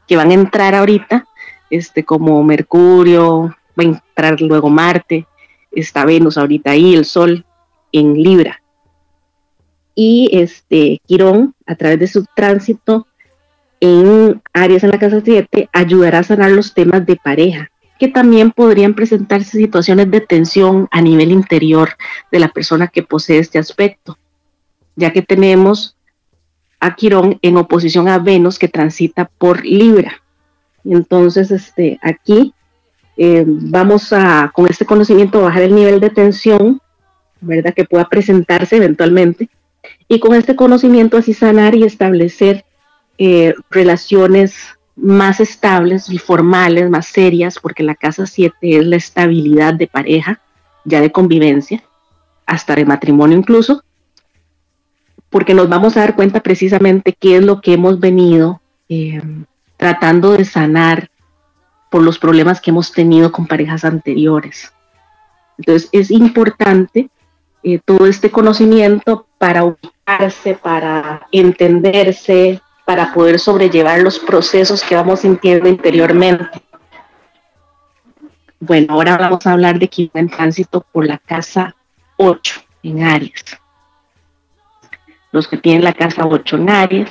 que 0.08 0.18
van 0.18 0.30
a 0.30 0.36
entrar 0.36 0.76
ahorita 0.76 1.26
este, 1.72 2.06
como 2.06 2.44
Mercurio, 2.44 3.56
va 3.76 3.82
a 3.82 3.84
entrar 3.86 4.40
luego 4.40 4.70
Marte, 4.70 5.26
está 5.72 6.06
Venus 6.06 6.38
ahorita 6.38 6.70
ahí, 6.70 6.94
el 6.94 7.06
Sol 7.06 7.44
en 7.96 8.22
Libra. 8.22 8.62
Y 9.96 10.30
este 10.34 11.02
Quirón, 11.06 11.56
a 11.66 11.76
través 11.76 12.00
de 12.00 12.08
su 12.08 12.26
tránsito 12.36 13.08
en 13.80 14.42
Aries 14.54 14.84
en 14.84 14.92
la 14.92 15.00
casa 15.00 15.22
7, 15.24 15.70
ayudará 15.72 16.20
a 16.20 16.24
sanar 16.24 16.52
los 16.52 16.74
temas 16.74 17.06
de 17.06 17.16
pareja, 17.16 17.72
que 17.98 18.10
también 18.10 18.52
podrían 18.52 18.94
presentarse 18.94 19.58
situaciones 19.58 20.12
de 20.12 20.20
tensión 20.20 20.90
a 20.92 21.02
nivel 21.02 21.32
interior 21.32 21.92
de 22.32 22.40
la 22.40 22.50
persona 22.50 22.88
que 22.90 23.04
posee 23.04 23.40
este 23.40 23.60
aspecto, 23.60 24.18
ya 24.98 25.14
que 25.14 25.22
tenemos 25.22 25.96
a 26.82 26.96
Quirón 26.96 27.40
en 27.42 27.56
oposición 27.56 28.10
a 28.10 28.20
Venus 28.20 28.60
que 28.60 28.68
transita 28.68 29.32
por 29.38 29.66
Libra. 29.66 30.22
Entonces, 30.84 31.50
este, 31.52 31.98
aquí 32.02 32.54
eh, 33.16 33.46
vamos 33.48 34.12
a, 34.12 34.52
con 34.54 34.68
este 34.68 34.86
conocimiento, 34.86 35.42
bajar 35.42 35.64
el 35.64 35.76
nivel 35.76 36.02
de 36.02 36.10
tensión, 36.10 36.82
¿verdad? 37.46 37.74
Que 37.74 37.86
pueda 37.86 38.06
presentarse 38.10 38.78
eventualmente. 38.78 39.50
Y 40.08 40.20
con 40.20 40.36
este 40.36 40.56
conocimiento 40.56 41.18
así 41.18 41.34
sanar 41.34 41.76
y 41.76 41.84
establecer 41.84 42.66
eh, 43.18 43.54
relaciones 43.70 44.76
más 44.96 45.40
estables 45.40 46.10
y 46.10 46.18
formales, 46.18 46.90
más 46.90 47.08
serias, 47.08 47.60
porque 47.60 47.84
la 47.84 47.96
casa 47.96 48.26
7 48.26 48.56
es 48.62 48.86
la 48.86 48.96
estabilidad 48.96 49.74
de 49.74 49.88
pareja, 49.88 50.40
ya 50.86 51.02
de 51.02 51.12
convivencia, 51.12 51.84
hasta 52.46 52.76
de 52.76 52.86
matrimonio 52.86 53.38
incluso, 53.38 53.84
porque 55.30 55.54
nos 55.54 55.68
vamos 55.68 55.98
a 55.98 56.02
dar 56.02 56.16
cuenta 56.16 56.42
precisamente 56.42 57.14
qué 57.14 57.38
es 57.38 57.44
lo 57.44 57.60
que 57.60 57.74
hemos 57.74 58.00
venido 58.00 58.62
eh, 58.88 59.22
tratando 59.78 60.32
de 60.34 60.46
sanar 60.46 61.10
por 61.90 62.04
los 62.04 62.20
problemas 62.20 62.62
que 62.62 62.72
hemos 62.72 62.92
tenido 62.92 63.32
con 63.32 63.48
parejas 63.48 63.84
anteriores. 63.84 64.72
Entonces 65.58 65.90
es 65.92 66.12
importante 66.12 67.10
eh, 67.68 67.80
todo 67.84 68.06
este 68.06 68.30
conocimiento 68.30 69.26
para 69.40 69.64
ubicarse, 69.64 70.54
para 70.54 71.26
entenderse, 71.32 72.62
para 72.86 73.12
poder 73.12 73.40
sobrellevar 73.40 74.02
los 74.02 74.20
procesos 74.20 74.84
que 74.84 74.94
vamos 74.94 75.22
sintiendo 75.22 75.68
interiormente. 75.68 76.62
Bueno, 78.60 78.94
ahora 78.94 79.18
vamos 79.18 79.48
a 79.48 79.54
hablar 79.54 79.80
de 79.80 79.88
Quirón 79.88 80.12
en 80.14 80.30
tránsito 80.30 80.86
por 80.92 81.08
la 81.08 81.18
casa 81.18 81.76
8 82.18 82.62
en 82.84 83.04
Aries. 83.04 83.44
Los 85.32 85.48
que 85.48 85.58
tienen 85.58 85.84
la 85.84 85.94
casa 85.94 86.28
8 86.28 86.58
en 86.58 86.70
Aries, 86.70 87.10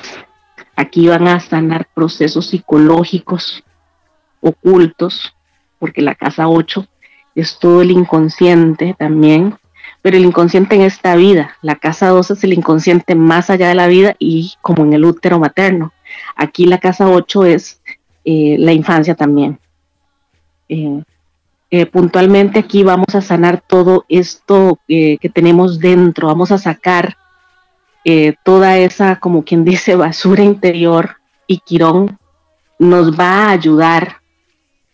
aquí 0.77 1.09
van 1.09 1.27
a 1.27 1.41
sanar 1.41 1.89
procesos 1.93 2.47
psicológicos 2.47 3.65
ocultos, 4.41 5.35
porque 5.81 6.01
la 6.01 6.15
casa 6.15 6.47
8 6.47 6.87
es 7.35 7.59
todo 7.59 7.83
el 7.83 7.91
inconsciente 7.91 8.95
también, 8.97 9.59
pero 10.05 10.19
el 10.19 10.27
inconsciente 10.27 10.75
en 10.75 10.83
esta 10.83 11.17
vida, 11.17 11.57
la 11.63 11.77
casa 11.77 12.09
12 12.09 12.35
es 12.35 12.45
el 12.45 12.53
inconsciente 12.53 13.15
más 13.15 13.49
allá 13.49 13.69
de 13.69 13.75
la 13.75 13.87
vida 13.87 14.17
y 14.19 14.53
como 14.61 14.85
en 14.85 14.93
el 14.93 15.03
útero 15.03 15.39
materno. 15.39 15.95
Aquí 16.37 16.67
la 16.67 16.77
casa 16.77 17.09
8 17.09 17.47
es 17.47 17.81
eh, 18.23 18.57
la 18.59 18.75
infancia 18.75 19.15
también. 19.15 19.59
Eh, 20.69 21.03
eh, 21.71 21.87
puntualmente 21.87 22.59
aquí 22.59 22.83
vamos 22.83 23.15
a 23.15 23.23
sanar 23.23 23.63
todo 23.67 24.05
esto 24.11 24.79
que 24.87 25.33
tenemos 25.33 25.79
dentro, 25.79 26.27
vamos 26.27 26.53
a 26.53 26.59
sacar 26.59 27.17
toda 28.43 28.77
esa, 28.77 29.19
como 29.21 29.43
quien 29.43 29.65
dice, 29.65 29.97
basura 29.97 30.45
interior 30.45 31.17
y 31.47 31.61
Quirón 31.61 32.19
nos 32.79 33.19
va 33.19 33.47
a 33.47 33.51
ayudar 33.53 34.21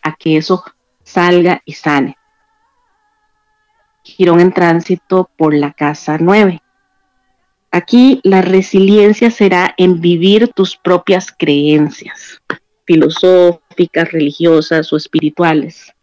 a 0.02 0.14
que 0.14 0.36
eso 0.36 0.62
salga 1.02 1.62
y 1.64 1.72
sane. 1.72 2.16
Girón 4.20 4.40
en 4.40 4.52
tránsito 4.52 5.30
por 5.38 5.54
la 5.54 5.72
casa 5.72 6.18
9. 6.20 6.60
Aquí 7.70 8.20
la 8.22 8.42
resiliencia 8.42 9.30
será 9.30 9.74
en 9.78 10.02
vivir 10.02 10.48
tus 10.48 10.76
propias 10.76 11.32
creencias 11.32 12.42
filosóficas, 12.84 14.12
religiosas 14.12 14.92
o 14.92 14.98
espirituales, 14.98 15.94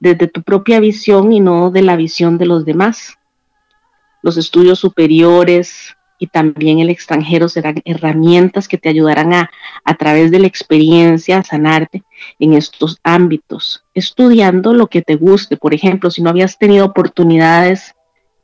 desde 0.00 0.26
tu 0.26 0.42
propia 0.42 0.80
visión 0.80 1.32
y 1.32 1.38
no 1.38 1.70
de 1.70 1.82
la 1.82 1.94
visión 1.94 2.38
de 2.38 2.46
los 2.46 2.64
demás. 2.64 3.14
Los 4.20 4.36
estudios 4.36 4.80
superiores, 4.80 5.96
y 6.20 6.26
también 6.26 6.78
el 6.80 6.90
extranjero 6.90 7.48
serán 7.48 7.80
herramientas 7.86 8.68
que 8.68 8.76
te 8.76 8.90
ayudarán 8.90 9.32
a, 9.32 9.50
a 9.84 9.94
través 9.94 10.30
de 10.30 10.38
la 10.38 10.46
experiencia, 10.46 11.38
a 11.38 11.42
sanarte 11.42 12.04
en 12.38 12.52
estos 12.52 12.98
ámbitos, 13.02 13.82
estudiando 13.94 14.74
lo 14.74 14.86
que 14.86 15.00
te 15.00 15.16
guste. 15.16 15.56
Por 15.56 15.72
ejemplo, 15.72 16.10
si 16.10 16.22
no 16.22 16.28
habías 16.28 16.58
tenido 16.58 16.84
oportunidades 16.84 17.94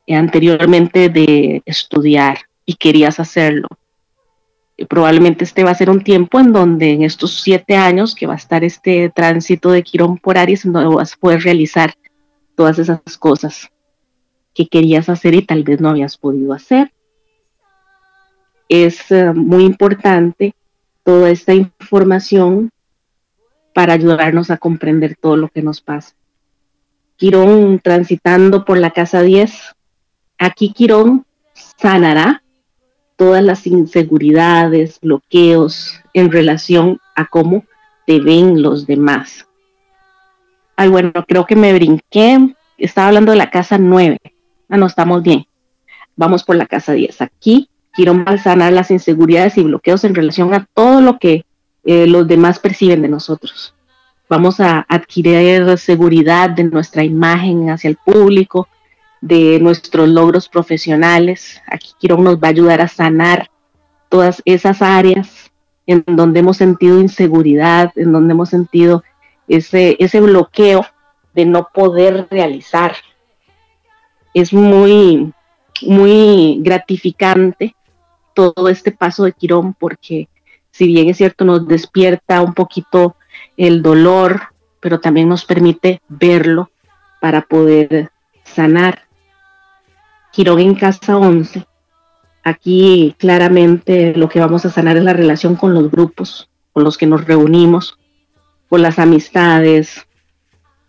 eh, 0.06 0.14
anteriormente 0.14 1.10
de 1.10 1.62
estudiar 1.66 2.38
y 2.64 2.74
querías 2.76 3.20
hacerlo, 3.20 3.68
eh, 4.78 4.86
probablemente 4.86 5.44
este 5.44 5.62
va 5.62 5.72
a 5.72 5.74
ser 5.74 5.90
un 5.90 6.02
tiempo 6.02 6.40
en 6.40 6.54
donde 6.54 6.92
en 6.92 7.02
estos 7.02 7.42
siete 7.42 7.76
años 7.76 8.14
que 8.14 8.26
va 8.26 8.32
a 8.32 8.36
estar 8.36 8.64
este 8.64 9.10
tránsito 9.10 9.70
de 9.70 9.82
Quirón 9.82 10.16
por 10.16 10.38
Aries, 10.38 10.62
donde 10.64 10.94
vas 10.94 11.12
a 11.12 11.18
poder 11.18 11.42
realizar 11.42 11.92
todas 12.54 12.78
esas 12.78 13.18
cosas 13.18 13.70
que 14.54 14.66
querías 14.66 15.10
hacer 15.10 15.34
y 15.34 15.42
tal 15.42 15.62
vez 15.62 15.78
no 15.82 15.90
habías 15.90 16.16
podido 16.16 16.54
hacer 16.54 16.90
es 18.68 19.11
eh, 19.11 19.33
muy 19.33 19.64
importante 19.64 20.55
toda 21.05 21.31
esta 21.31 21.55
información 21.55 22.70
para 23.74 23.92
ayudarnos 23.92 24.50
a 24.50 24.57
comprender 24.57 25.16
todo 25.16 25.37
lo 25.37 25.48
que 25.48 25.62
nos 25.62 25.81
pasa. 25.81 26.14
Quirón 27.16 27.81
transitando 27.83 28.64
por 28.64 28.79
la 28.79 28.90
casa 28.90 29.22
10. 29.22 29.74
Aquí 30.38 30.72
Quirón 30.72 31.26
sanará 31.79 32.42
todas 33.16 33.42
las 33.42 33.66
inseguridades, 33.66 34.98
bloqueos 35.00 36.00
en 36.12 36.31
relación 36.31 37.00
a 37.14 37.26
cómo 37.26 37.64
te 38.07 38.20
ven 38.20 38.62
los 38.62 38.87
demás. 38.87 39.46
Ay, 40.76 40.88
bueno, 40.88 41.12
creo 41.26 41.46
que 41.46 41.57
me 41.57 41.72
brinqué. 41.72 42.55
Estaba 42.76 43.09
hablando 43.09 43.33
de 43.33 43.38
la 43.38 43.50
casa 43.50 43.79
9. 43.79 44.18
Ah, 44.68 44.76
no, 44.76 44.87
estamos 44.87 45.22
bien. 45.22 45.46
Vamos 46.16 46.44
por 46.44 46.57
la 46.57 46.66
casa 46.66 46.92
10. 46.92 47.22
Aquí 47.22 47.68
A 47.98 48.37
sanar 48.37 48.74
las 48.74 48.90
inseguridades 48.90 49.56
y 49.56 49.62
bloqueos 49.62 50.04
en 50.04 50.14
relación 50.14 50.52
a 50.52 50.66
todo 50.74 51.00
lo 51.00 51.18
que 51.18 51.46
eh, 51.82 52.06
los 52.06 52.28
demás 52.28 52.59
perciben 52.59 53.00
de 53.00 53.09
nosotros. 53.09 53.74
Vamos 54.28 54.61
a 54.61 54.85
adquirir 54.87 55.78
seguridad 55.78 56.50
de 56.50 56.64
nuestra 56.64 57.04
imagen 57.04 57.70
hacia 57.70 57.88
el 57.88 57.96
público, 57.96 58.68
de 59.22 59.59
nuestros 59.61 60.11
logros 60.11 60.46
profesionales. 60.50 61.62
Aquí 61.66 61.92
Quirón 61.98 62.22
nos 62.22 62.37
va 62.37 62.48
a 62.48 62.50
ayudar 62.50 62.82
a 62.82 62.88
sanar 62.88 63.50
todas 64.11 64.42
esas 64.44 64.82
áreas 64.82 65.50
en 65.87 66.04
donde 66.06 66.40
hemos 66.40 66.59
sentido 66.59 67.00
inseguridad, 67.00 67.92
en 67.96 68.12
donde 68.12 68.32
hemos 68.32 68.50
sentido 68.50 69.04
ese, 69.48 69.96
ese 70.00 70.20
bloqueo 70.20 70.85
de 71.35 71.46
no 71.46 71.68
poder 71.72 72.28
realizar. 72.30 72.94
Es 74.35 74.52
muy, 74.52 75.32
muy 75.80 76.59
gratificante 76.61 77.74
todo 78.37 78.68
este 78.68 78.92
paso 78.92 79.25
de 79.25 79.33
Quirón, 79.33 79.75
porque 79.75 80.29
si 80.70 80.87
bien 80.87 81.09
es 81.09 81.16
cierto, 81.16 81.44
nos 81.44 81.66
despierta 81.66 82.40
un 82.40 82.55
poquito 82.55 83.16
el 83.57 83.83
dolor, 83.83 84.42
pero 84.79 85.01
también 85.01 85.29
nos 85.29 85.44
permite 85.44 86.01
verlo 86.09 86.70
para 87.20 87.42
poder 87.42 88.11
sanar. 88.44 89.03
Quirón 90.33 90.61
en 90.61 90.77
casa 90.77 91.16
11. 91.16 91.66
Aquí 92.44 93.16
claramente 93.18 94.14
lo 94.14 94.29
que 94.29 94.38
vamos 94.38 94.64
a 94.64 94.70
sanar 94.70 94.96
es 94.96 95.03
la 95.03 95.14
relación 95.14 95.57
con 95.57 95.75
los 95.75 95.90
grupos 95.90 96.49
con 96.77 96.85
los 96.85 96.99
que 96.99 97.07
nos 97.07 97.25
reunimos, 97.25 97.99
con 98.68 98.83
las 98.83 98.99
amistades, 98.99 100.07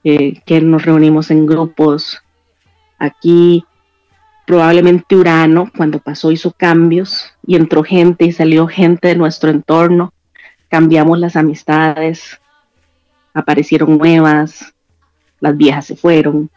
eh, 0.03 0.41
que 0.45 0.59
nos 0.59 0.83
reunimos 0.83 1.31
en 1.31 1.45
grupos. 1.45 2.21
Aquí 2.99 3.63
probablemente 4.47 5.13
Urano, 5.13 5.69
cuando 5.75 5.99
pasó, 5.99 6.31
hizo 6.31 6.53
cambios 6.53 7.33
y 7.45 7.57
entró 7.57 7.83
gente 7.83 8.23
y 8.23 8.31
salió 8.31 8.65
gente 8.65 9.09
de 9.09 9.17
nuestro 9.17 9.51
entorno. 9.51 10.13
Cambiamos 10.69 11.19
las 11.19 11.35
amistades, 11.35 12.39
aparecieron 13.33 13.97
nuevas, 13.97 14.73
las 15.41 15.55
viejas 15.57 15.85
se 15.85 15.97
fueron. 15.97 16.49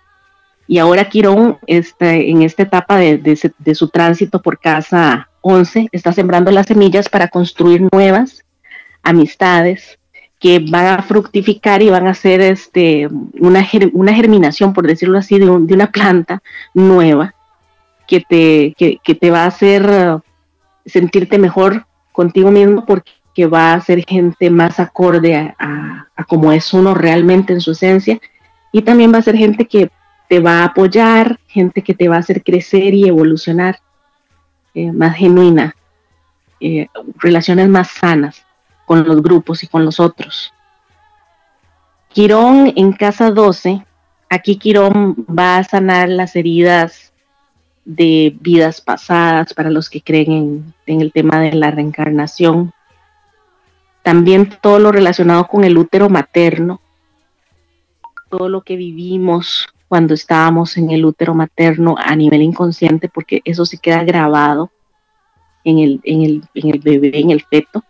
Y 0.69 0.79
ahora 0.79 1.09
Quirón, 1.09 1.59
este, 1.67 2.31
en 2.31 2.43
esta 2.43 2.63
etapa 2.63 2.97
de, 2.97 3.75
su 3.75 3.89
tránsito 3.89 4.41
por 4.41 4.61
casa 4.61 5.29
11, 5.41 5.89
está 5.91 6.13
sembrando 6.13 6.53
las 6.53 6.69
semillas 6.69 7.09
para 7.09 7.27
construir 7.27 7.89
nuevas 7.93 8.45
amistades 9.03 9.99
que 10.39 10.61
van 10.61 10.87
a 10.87 11.03
fructificar 11.03 11.83
y 11.83 11.91
van 11.91 12.07
a 12.07 12.11
hacer 12.11 12.41
este, 12.41 13.09
una, 13.41 13.67
una 13.95 14.15
germinación, 14.15 14.73
por 14.73 14.87
decirlo 14.87 15.19
así, 15.19 15.41
de 15.41 15.51
una 15.51 15.91
planta 15.91 16.41
nueva 16.73 17.35
que 18.11 18.21
te, 18.21 18.75
que, 18.77 19.15
te 19.15 19.31
va 19.31 19.45
a 19.45 19.47
hacer 19.47 19.89
uh, 19.89 20.21
sentirte 20.85 21.39
mejor 21.39 21.87
contigo 22.11 22.51
mismo 22.51 22.85
porque 22.85 23.47
va 23.47 23.73
a 23.73 23.81
ser 23.81 24.05
gente 24.05 24.51
más 24.51 24.81
acorde 24.81 25.37
a, 25.37 26.09
a, 26.17 26.25
como 26.25 26.51
es 26.51 26.75
uno 26.75 26.93
realmente 26.93 27.53
en 27.53 27.61
su 27.61 27.71
esencia 27.71 28.21
y 28.73 28.83
también 28.83 29.15
va 29.15 29.19
a 29.19 29.23
ser 29.23 29.37
gente 29.37 29.67
que 29.67 29.93
te 30.29 30.41
va 30.41 30.63
a 30.63 30.65
apoyar, 30.65 31.39
gente 31.47 31.83
que 31.83 31.95
te 31.95 32.09
va 32.09 32.17
a 32.17 32.19
hacer 32.19 32.43
crecer 32.43 32.95
y 32.95 33.07
evolucionar, 33.07 33.79
eh, 34.75 34.91
más 34.91 35.17
genuina, 35.17 35.77
eh, 36.59 36.89
relaciones 37.17 37.69
más 37.69 37.91
sanas 37.91 38.45
con 38.87 39.07
los 39.07 39.23
grupos 39.23 39.63
y 39.63 39.69
con 39.69 39.85
los 39.85 40.01
otros. 40.01 40.53
Quirón 42.09 42.73
en 42.75 42.93
casa 42.93 43.31
12, 43.31 43.85
aquí 44.29 44.57
Quirón 44.57 45.15
va 45.27 45.59
a 45.59 45.65
sanar 45.65 46.09
las 46.09 46.35
heridas 46.35 47.10
de 47.97 48.37
vidas 48.41 48.81
pasadas, 48.81 49.53
para 49.53 49.71
los 49.71 49.91
que 49.91 50.01
creen 50.01 50.73
en, 50.87 51.01
el 51.01 51.13
tema 51.13 51.41
de 51.41 51.53
la 51.53 51.71
reencarnación. 51.71 52.73
También 54.03 54.51
todo 54.63 54.79
lo 54.79 54.93
relacionado 54.93 55.47
con 55.49 55.65
el 55.65 55.77
útero 55.77 56.09
materno, 56.09 56.81
todo 58.29 58.49
lo 58.49 58.63
que 58.63 58.77
vivimos 58.77 59.67
cuando 59.89 60.15
estábamos 60.15 60.77
en 60.77 60.91
el 60.91 61.05
útero 61.05 61.35
materno 61.35 61.97
a 61.99 62.15
nivel 62.15 62.43
inconsciente, 62.43 63.09
porque 63.09 63.43
eso 63.45 63.67
se 63.67 63.79
queda 63.79 64.05
grabado 64.05 64.71
en 65.65 65.81
el, 65.81 66.01
en 66.05 66.23
el, 66.23 66.45
en 66.55 66.71
el 66.71 66.79
bebé, 66.79 67.19
en 67.19 67.31
el 67.31 67.43
feto. 67.43 67.83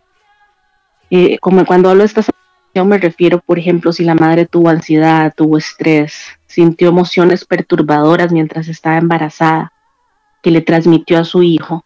Eh, 1.11 1.37
como 1.39 1.63
cuando 1.65 1.89
hablo 1.89 2.01
de 2.01 2.07
esta 2.07 2.23
situación 2.23 2.87
me 2.87 2.97
refiero, 2.97 3.39
por 3.39 3.59
ejemplo, 3.59 3.93
si 3.93 4.03
la 4.03 4.15
madre 4.15 4.47
tuvo 4.47 4.69
ansiedad, 4.69 5.31
tuvo 5.35 5.57
estrés, 5.57 6.23
sintió 6.47 6.89
emociones 6.89 7.45
perturbadoras 7.45 8.31
mientras 8.31 8.67
estaba 8.67 8.97
embarazada, 8.97 9.71
que 10.41 10.51
le 10.51 10.61
transmitió 10.61 11.19
a 11.19 11.25
su 11.25 11.43
hijo. 11.43 11.85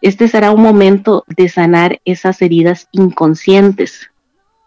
Este 0.00 0.28
será 0.28 0.50
un 0.50 0.62
momento 0.62 1.24
de 1.28 1.48
sanar 1.48 2.00
esas 2.04 2.40
heridas 2.40 2.88
inconscientes 2.92 4.10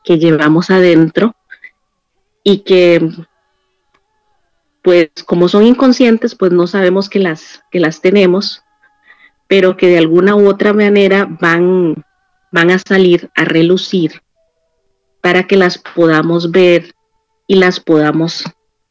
que 0.04 0.20
llevamos 0.20 0.70
adentro 0.70 1.36
y 2.44 2.60
que, 2.60 3.10
pues 4.84 5.10
como 5.26 5.48
son 5.48 5.64
inconscientes, 5.64 6.36
pues 6.36 6.52
no 6.52 6.68
sabemos 6.68 7.10
que 7.10 7.20
las, 7.20 7.64
que 7.72 7.80
las 7.80 8.02
tenemos, 8.02 8.64
pero 9.48 9.78
que 9.78 9.88
de 9.88 9.98
alguna 9.98 10.36
u 10.36 10.48
otra 10.48 10.74
manera 10.74 11.26
van, 11.26 12.04
van 12.52 12.72
a 12.72 12.80
salir 12.80 13.32
a 13.36 13.46
relucir 13.46 14.22
para 15.22 15.48
que 15.48 15.56
las 15.56 15.78
podamos 15.78 16.52
ver 16.52 16.94
y 17.48 17.56
las 17.56 17.80
podamos 17.80 18.44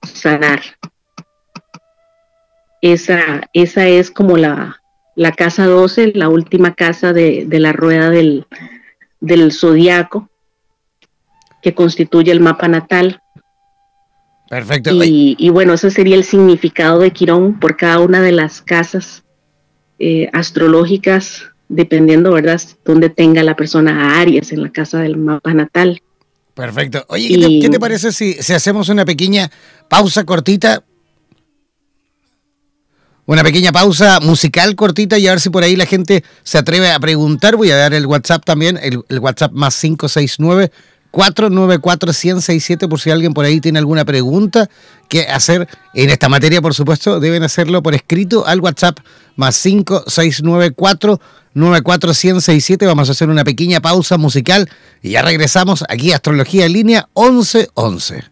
sanar. 0.02 0.62
Esa, 2.82 3.48
esa 3.52 3.86
es 3.86 4.10
como 4.10 4.36
la, 4.36 4.82
la 5.14 5.32
casa 5.32 5.66
12, 5.66 6.12
la 6.14 6.28
última 6.28 6.74
casa 6.74 7.12
de, 7.12 7.46
la 7.48 7.72
rueda 7.72 8.10
del, 8.10 8.46
del 9.20 9.52
zodiaco, 9.52 10.28
que 11.62 11.74
constituye 11.74 12.32
el 12.32 12.40
mapa 12.40 12.68
natal. 12.68 13.20
Perfecto. 14.50 14.90
Y, 15.04 15.48
bueno, 15.50 15.74
ese 15.74 15.90
sería 15.90 16.16
el 16.16 16.24
significado 16.24 16.98
de 16.98 17.12
Quirón 17.12 17.58
por 17.58 17.76
cada 17.76 18.00
una 18.00 18.20
de 18.20 18.32
las 18.32 18.60
casas 18.60 19.22
eh, 19.98 20.28
astrológicas, 20.32 21.44
dependiendo, 21.68 22.32
¿verdad?, 22.32 22.60
dónde 22.84 23.08
tenga 23.08 23.42
la 23.42 23.56
persona 23.56 24.16
a 24.16 24.20
Aries 24.20 24.52
en 24.52 24.62
la 24.62 24.70
casa 24.70 24.98
del 24.98 25.16
mapa 25.16 25.54
natal. 25.54 26.02
Perfecto. 26.54 27.04
Oye, 27.08 27.60
¿qué, 27.62 27.70
te, 27.70 27.80
parece 27.80 28.12
si, 28.12 28.34
si 28.34 28.52
hacemos 28.52 28.90
una 28.90 29.06
pequeña 29.06 29.50
pausa 29.88 30.24
cortita 30.24 30.84
una 33.32 33.42
pequeña 33.42 33.72
pausa 33.72 34.20
musical 34.20 34.76
cortita 34.76 35.18
y 35.18 35.26
a 35.26 35.30
ver 35.30 35.40
si 35.40 35.48
por 35.48 35.64
ahí 35.64 35.74
la 35.74 35.86
gente 35.86 36.22
se 36.42 36.58
atreve 36.58 36.90
a 36.90 37.00
preguntar. 37.00 37.56
Voy 37.56 37.70
a 37.70 37.76
dar 37.76 37.94
el 37.94 38.06
WhatsApp 38.06 38.44
también, 38.44 38.78
el, 38.82 39.18
WhatsApp 39.20 39.52
más 39.52 39.78
569 39.80 40.70
494 41.10 42.08
1067 42.08 42.88
por 42.88 43.00
si 43.00 43.10
alguien 43.10 43.32
por 43.32 43.44
ahí 43.44 43.60
tiene 43.60 43.78
alguna 43.78 44.04
pregunta 44.04 44.68
que 45.08 45.22
hacer 45.22 45.66
en 45.94 46.10
esta 46.10 46.28
materia, 46.28 46.60
por 46.60 46.74
supuesto, 46.74 47.20
deben 47.20 47.42
hacerlo 47.42 47.82
por 47.82 47.94
escrito 47.94 48.46
al 48.46 48.60
WhatsApp 48.60 48.98
más 49.36 49.60
569 49.62 50.72
494 50.72 52.08
1067. 52.12 52.86
Vamos 52.86 53.08
a 53.08 53.12
hacer 53.12 53.30
una 53.30 53.44
pequeña 53.44 53.80
pausa 53.80 54.18
musical 54.18 54.68
y 55.00 55.10
ya 55.10 55.22
regresamos 55.22 55.84
aquí 55.88 56.12
a 56.12 56.16
Astrología 56.16 56.66
en 56.66 56.72
línea 56.72 57.08
1111. 57.14 58.31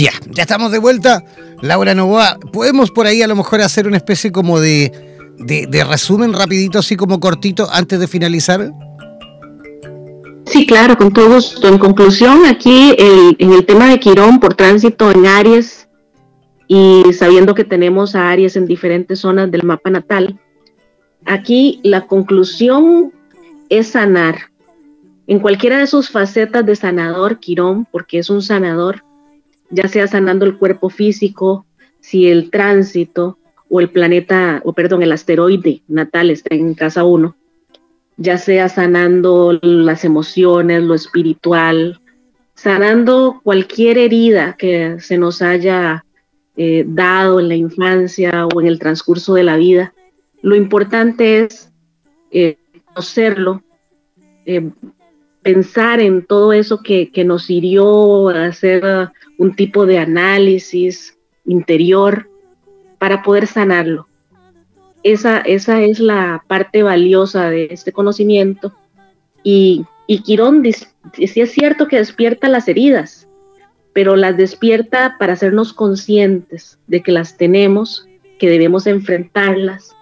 Ya, 0.00 0.12
ya 0.30 0.44
estamos 0.44 0.72
de 0.72 0.78
vuelta. 0.78 1.22
Laura 1.60 1.94
Novoa, 1.94 2.38
¿podemos 2.54 2.90
por 2.90 3.06
ahí 3.06 3.20
a 3.20 3.26
lo 3.26 3.36
mejor 3.36 3.60
hacer 3.60 3.86
una 3.86 3.98
especie 3.98 4.32
como 4.32 4.58
de, 4.58 4.90
resumen 5.86 6.32
rapidito, 6.32 6.78
así 6.78 6.96
como 6.96 7.20
cortito, 7.20 7.68
antes 7.70 8.00
de 8.00 8.08
finalizar? 8.08 8.72
Sí, 10.46 10.66
claro, 10.66 10.96
con 10.96 11.12
todo 11.12 11.34
gusto. 11.34 11.68
En 11.68 11.76
conclusión, 11.76 12.46
aquí 12.46 12.94
en 12.98 13.52
el 13.52 13.66
tema 13.66 13.90
de 13.90 14.00
Quirón 14.00 14.40
por 14.40 14.54
tránsito 14.54 15.10
en 15.10 15.26
Aries 15.26 15.86
y 16.66 17.02
sabiendo 17.12 17.54
que 17.54 17.64
tenemos 17.64 18.14
a 18.14 18.30
Aries 18.30 18.56
en 18.56 18.64
diferentes 18.64 19.18
zonas 19.18 19.50
del 19.50 19.64
mapa 19.64 19.90
natal, 19.90 20.40
aquí 21.26 21.78
la 21.82 22.06
conclusión 22.06 23.12
es 23.68 23.88
sanar. 23.88 24.50
En 25.26 25.40
cualquiera 25.40 25.76
de 25.76 25.86
sus 25.86 26.08
facetas 26.08 26.64
de 26.64 26.74
sanador, 26.74 27.38
Quirón, 27.38 27.86
porque 27.92 28.18
es 28.18 28.30
un 28.30 28.40
sanador, 28.40 29.04
ya 29.70 29.88
sea 29.88 30.06
sanando 30.06 30.44
el 30.44 30.58
cuerpo 30.58 30.90
físico, 30.90 31.66
si 32.00 32.28
el 32.28 32.50
tránsito 32.50 33.38
o 33.68 33.80
el 33.80 33.90
planeta, 33.90 34.60
o 34.64 34.72
perdón, 34.72 35.02
el 35.02 35.12
asteroide 35.12 35.82
natal 35.88 36.30
está 36.30 36.54
en 36.54 36.74
casa 36.74 37.04
1, 37.04 37.36
ya 38.16 38.36
sea 38.36 38.68
sanando 38.68 39.58
las 39.62 40.04
emociones, 40.04 40.82
lo 40.82 40.94
espiritual, 40.94 42.00
sanando 42.54 43.40
cualquier 43.42 43.96
herida 43.96 44.56
que 44.58 45.00
se 45.00 45.16
nos 45.16 45.40
haya 45.40 46.04
eh, 46.56 46.84
dado 46.86 47.40
en 47.40 47.48
la 47.48 47.54
infancia 47.54 48.46
o 48.46 48.60
en 48.60 48.66
el 48.66 48.78
transcurso 48.78 49.34
de 49.34 49.44
la 49.44 49.56
vida. 49.56 49.94
Lo 50.42 50.56
importante 50.56 51.44
es 51.44 51.72
eh, 52.30 52.58
conocerlo, 52.84 53.62
eh, 54.44 54.70
pensar 55.42 56.00
en 56.00 56.24
todo 56.26 56.52
eso 56.52 56.82
que, 56.82 57.10
que, 57.10 57.24
nos 57.24 57.50
hirió, 57.50 58.28
hacer 58.28 59.10
un 59.38 59.54
tipo 59.54 59.86
de 59.86 59.98
análisis 59.98 61.16
interior 61.44 62.28
para 62.98 63.22
poder 63.22 63.46
sanarlo. 63.46 64.06
Esa, 65.02 65.38
esa 65.38 65.80
es 65.82 65.98
la 65.98 66.44
parte 66.46 66.82
valiosa 66.82 67.48
de 67.48 67.68
este 67.70 67.92
conocimiento. 67.92 68.74
Y, 69.42 69.86
y 70.06 70.22
Quirón 70.22 70.62
sí 70.64 71.40
es 71.40 71.52
cierto 71.52 71.88
que 71.88 71.96
despierta 71.96 72.48
las 72.48 72.68
heridas, 72.68 73.26
pero 73.94 74.16
las 74.16 74.36
despierta 74.36 75.16
para 75.18 75.32
hacernos 75.32 75.72
conscientes 75.72 76.78
de 76.86 77.02
que 77.02 77.12
las 77.12 77.38
tenemos, 77.38 78.06
que 78.38 78.50
debemos 78.50 78.86
enfrentarlas, 78.86 79.96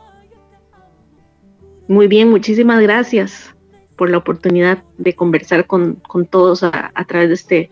Muy 1.87 2.07
bien, 2.07 2.29
muchísimas 2.29 2.81
gracias 2.81 3.53
por 3.95 4.09
la 4.09 4.17
oportunidad 4.17 4.83
de 4.97 5.15
conversar 5.15 5.67
con, 5.67 5.95
con 6.07 6.25
todos 6.25 6.63
a, 6.63 6.91
a 6.95 7.05
través 7.05 7.27
de 7.27 7.33
este 7.35 7.69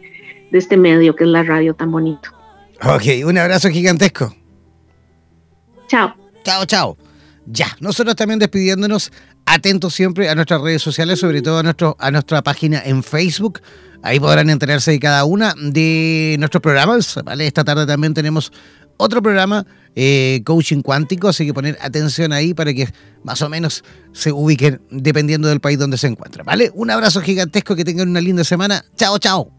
de 0.51 0.57
este 0.57 0.77
medio 0.77 1.15
que 1.15 1.23
es 1.23 1.29
la 1.29 1.43
radio 1.43 1.73
tan 1.73 1.91
bonito. 1.91 2.29
Ok, 2.83 3.25
un 3.25 3.37
abrazo 3.37 3.69
gigantesco. 3.69 4.33
Chao. 5.87 6.13
Chao, 6.43 6.65
chao. 6.65 7.08
Ya, 7.51 7.75
nosotros 7.79 8.15
también 8.15 8.37
despidiéndonos, 8.37 9.11
atentos 9.45 9.95
siempre 9.95 10.29
a 10.29 10.35
nuestras 10.35 10.61
redes 10.61 10.83
sociales, 10.83 11.19
sobre 11.19 11.41
todo 11.41 11.59
a, 11.97 12.11
nuestra 12.11 12.43
página 12.43 12.81
en 12.85 13.01
Facebook. 13.01 13.61
Ahí 14.03 14.19
podrán 14.19 14.51
enterarse 14.51 14.91
de 14.91 14.99
cada 14.99 15.25
una 15.25 15.55
de 15.59 16.35
nuestros 16.37 16.61
programas. 16.61 17.19
¿vale? 17.25 17.47
Esta 17.47 17.63
tarde 17.63 17.87
también 17.87 18.13
tenemos 18.13 18.51
otro 18.97 19.23
programa, 19.23 19.65
eh, 19.95 20.41
Coaching 20.45 20.81
Cuántico, 20.81 21.27
así 21.27 21.45
que 21.47 21.53
poner 21.53 21.75
atención 21.81 22.33
ahí 22.33 22.53
para 22.53 22.71
que 22.71 22.87
más 23.23 23.41
o 23.41 23.49
menos 23.49 23.83
se 24.13 24.31
ubiquen 24.31 24.81
dependiendo 24.91 25.47
del 25.47 25.59
país 25.59 25.79
donde 25.79 25.97
se 25.97 26.05
encuentren. 26.05 26.45
¿Vale? 26.45 26.69
Un 26.75 26.91
abrazo 26.91 27.19
gigantesco, 27.21 27.75
que 27.75 27.83
tengan 27.83 28.09
una 28.09 28.21
linda 28.21 28.43
semana. 28.43 28.85
Chao, 28.95 29.17
chao. 29.17 29.58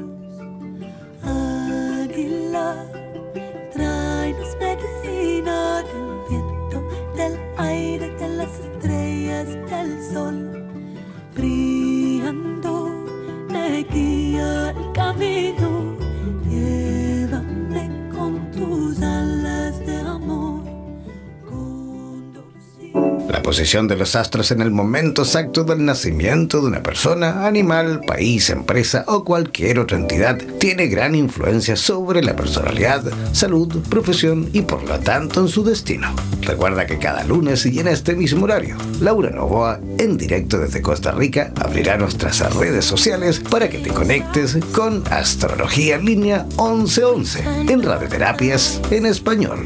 Posición 23.51 23.89
de 23.89 23.97
los 23.97 24.15
astros 24.15 24.49
en 24.51 24.61
el 24.61 24.71
momento 24.71 25.23
exacto 25.23 25.65
del 25.65 25.83
nacimiento 25.83 26.61
de 26.61 26.67
una 26.67 26.81
persona, 26.81 27.45
animal, 27.45 27.99
país, 28.07 28.49
empresa 28.49 29.03
o 29.09 29.25
cualquier 29.25 29.77
otra 29.79 29.97
entidad 29.97 30.37
tiene 30.57 30.87
gran 30.87 31.15
influencia 31.15 31.75
sobre 31.75 32.23
la 32.23 32.33
personalidad, 32.33 33.03
salud, 33.33 33.83
profesión 33.89 34.49
y 34.53 34.61
por 34.61 34.83
lo 34.83 34.97
tanto 34.99 35.41
en 35.41 35.49
su 35.49 35.65
destino. 35.65 36.15
Recuerda 36.43 36.85
que 36.85 36.97
cada 36.97 37.25
lunes 37.25 37.65
y 37.65 37.77
en 37.81 37.89
este 37.89 38.15
mismo 38.15 38.45
horario, 38.45 38.77
Laura 39.01 39.31
Novoa, 39.31 39.81
en 39.97 40.17
directo 40.17 40.57
desde 40.57 40.81
Costa 40.81 41.11
Rica, 41.11 41.51
abrirá 41.59 41.97
nuestras 41.97 42.55
redes 42.55 42.85
sociales 42.85 43.41
para 43.41 43.69
que 43.69 43.79
te 43.79 43.89
conectes 43.89 44.57
con 44.73 45.03
Astrología 45.11 45.97
Línea 45.97 46.45
1111 46.57 47.43
en 47.67 47.83
Radioterapias 47.83 48.79
en 48.91 49.07
español. 49.07 49.65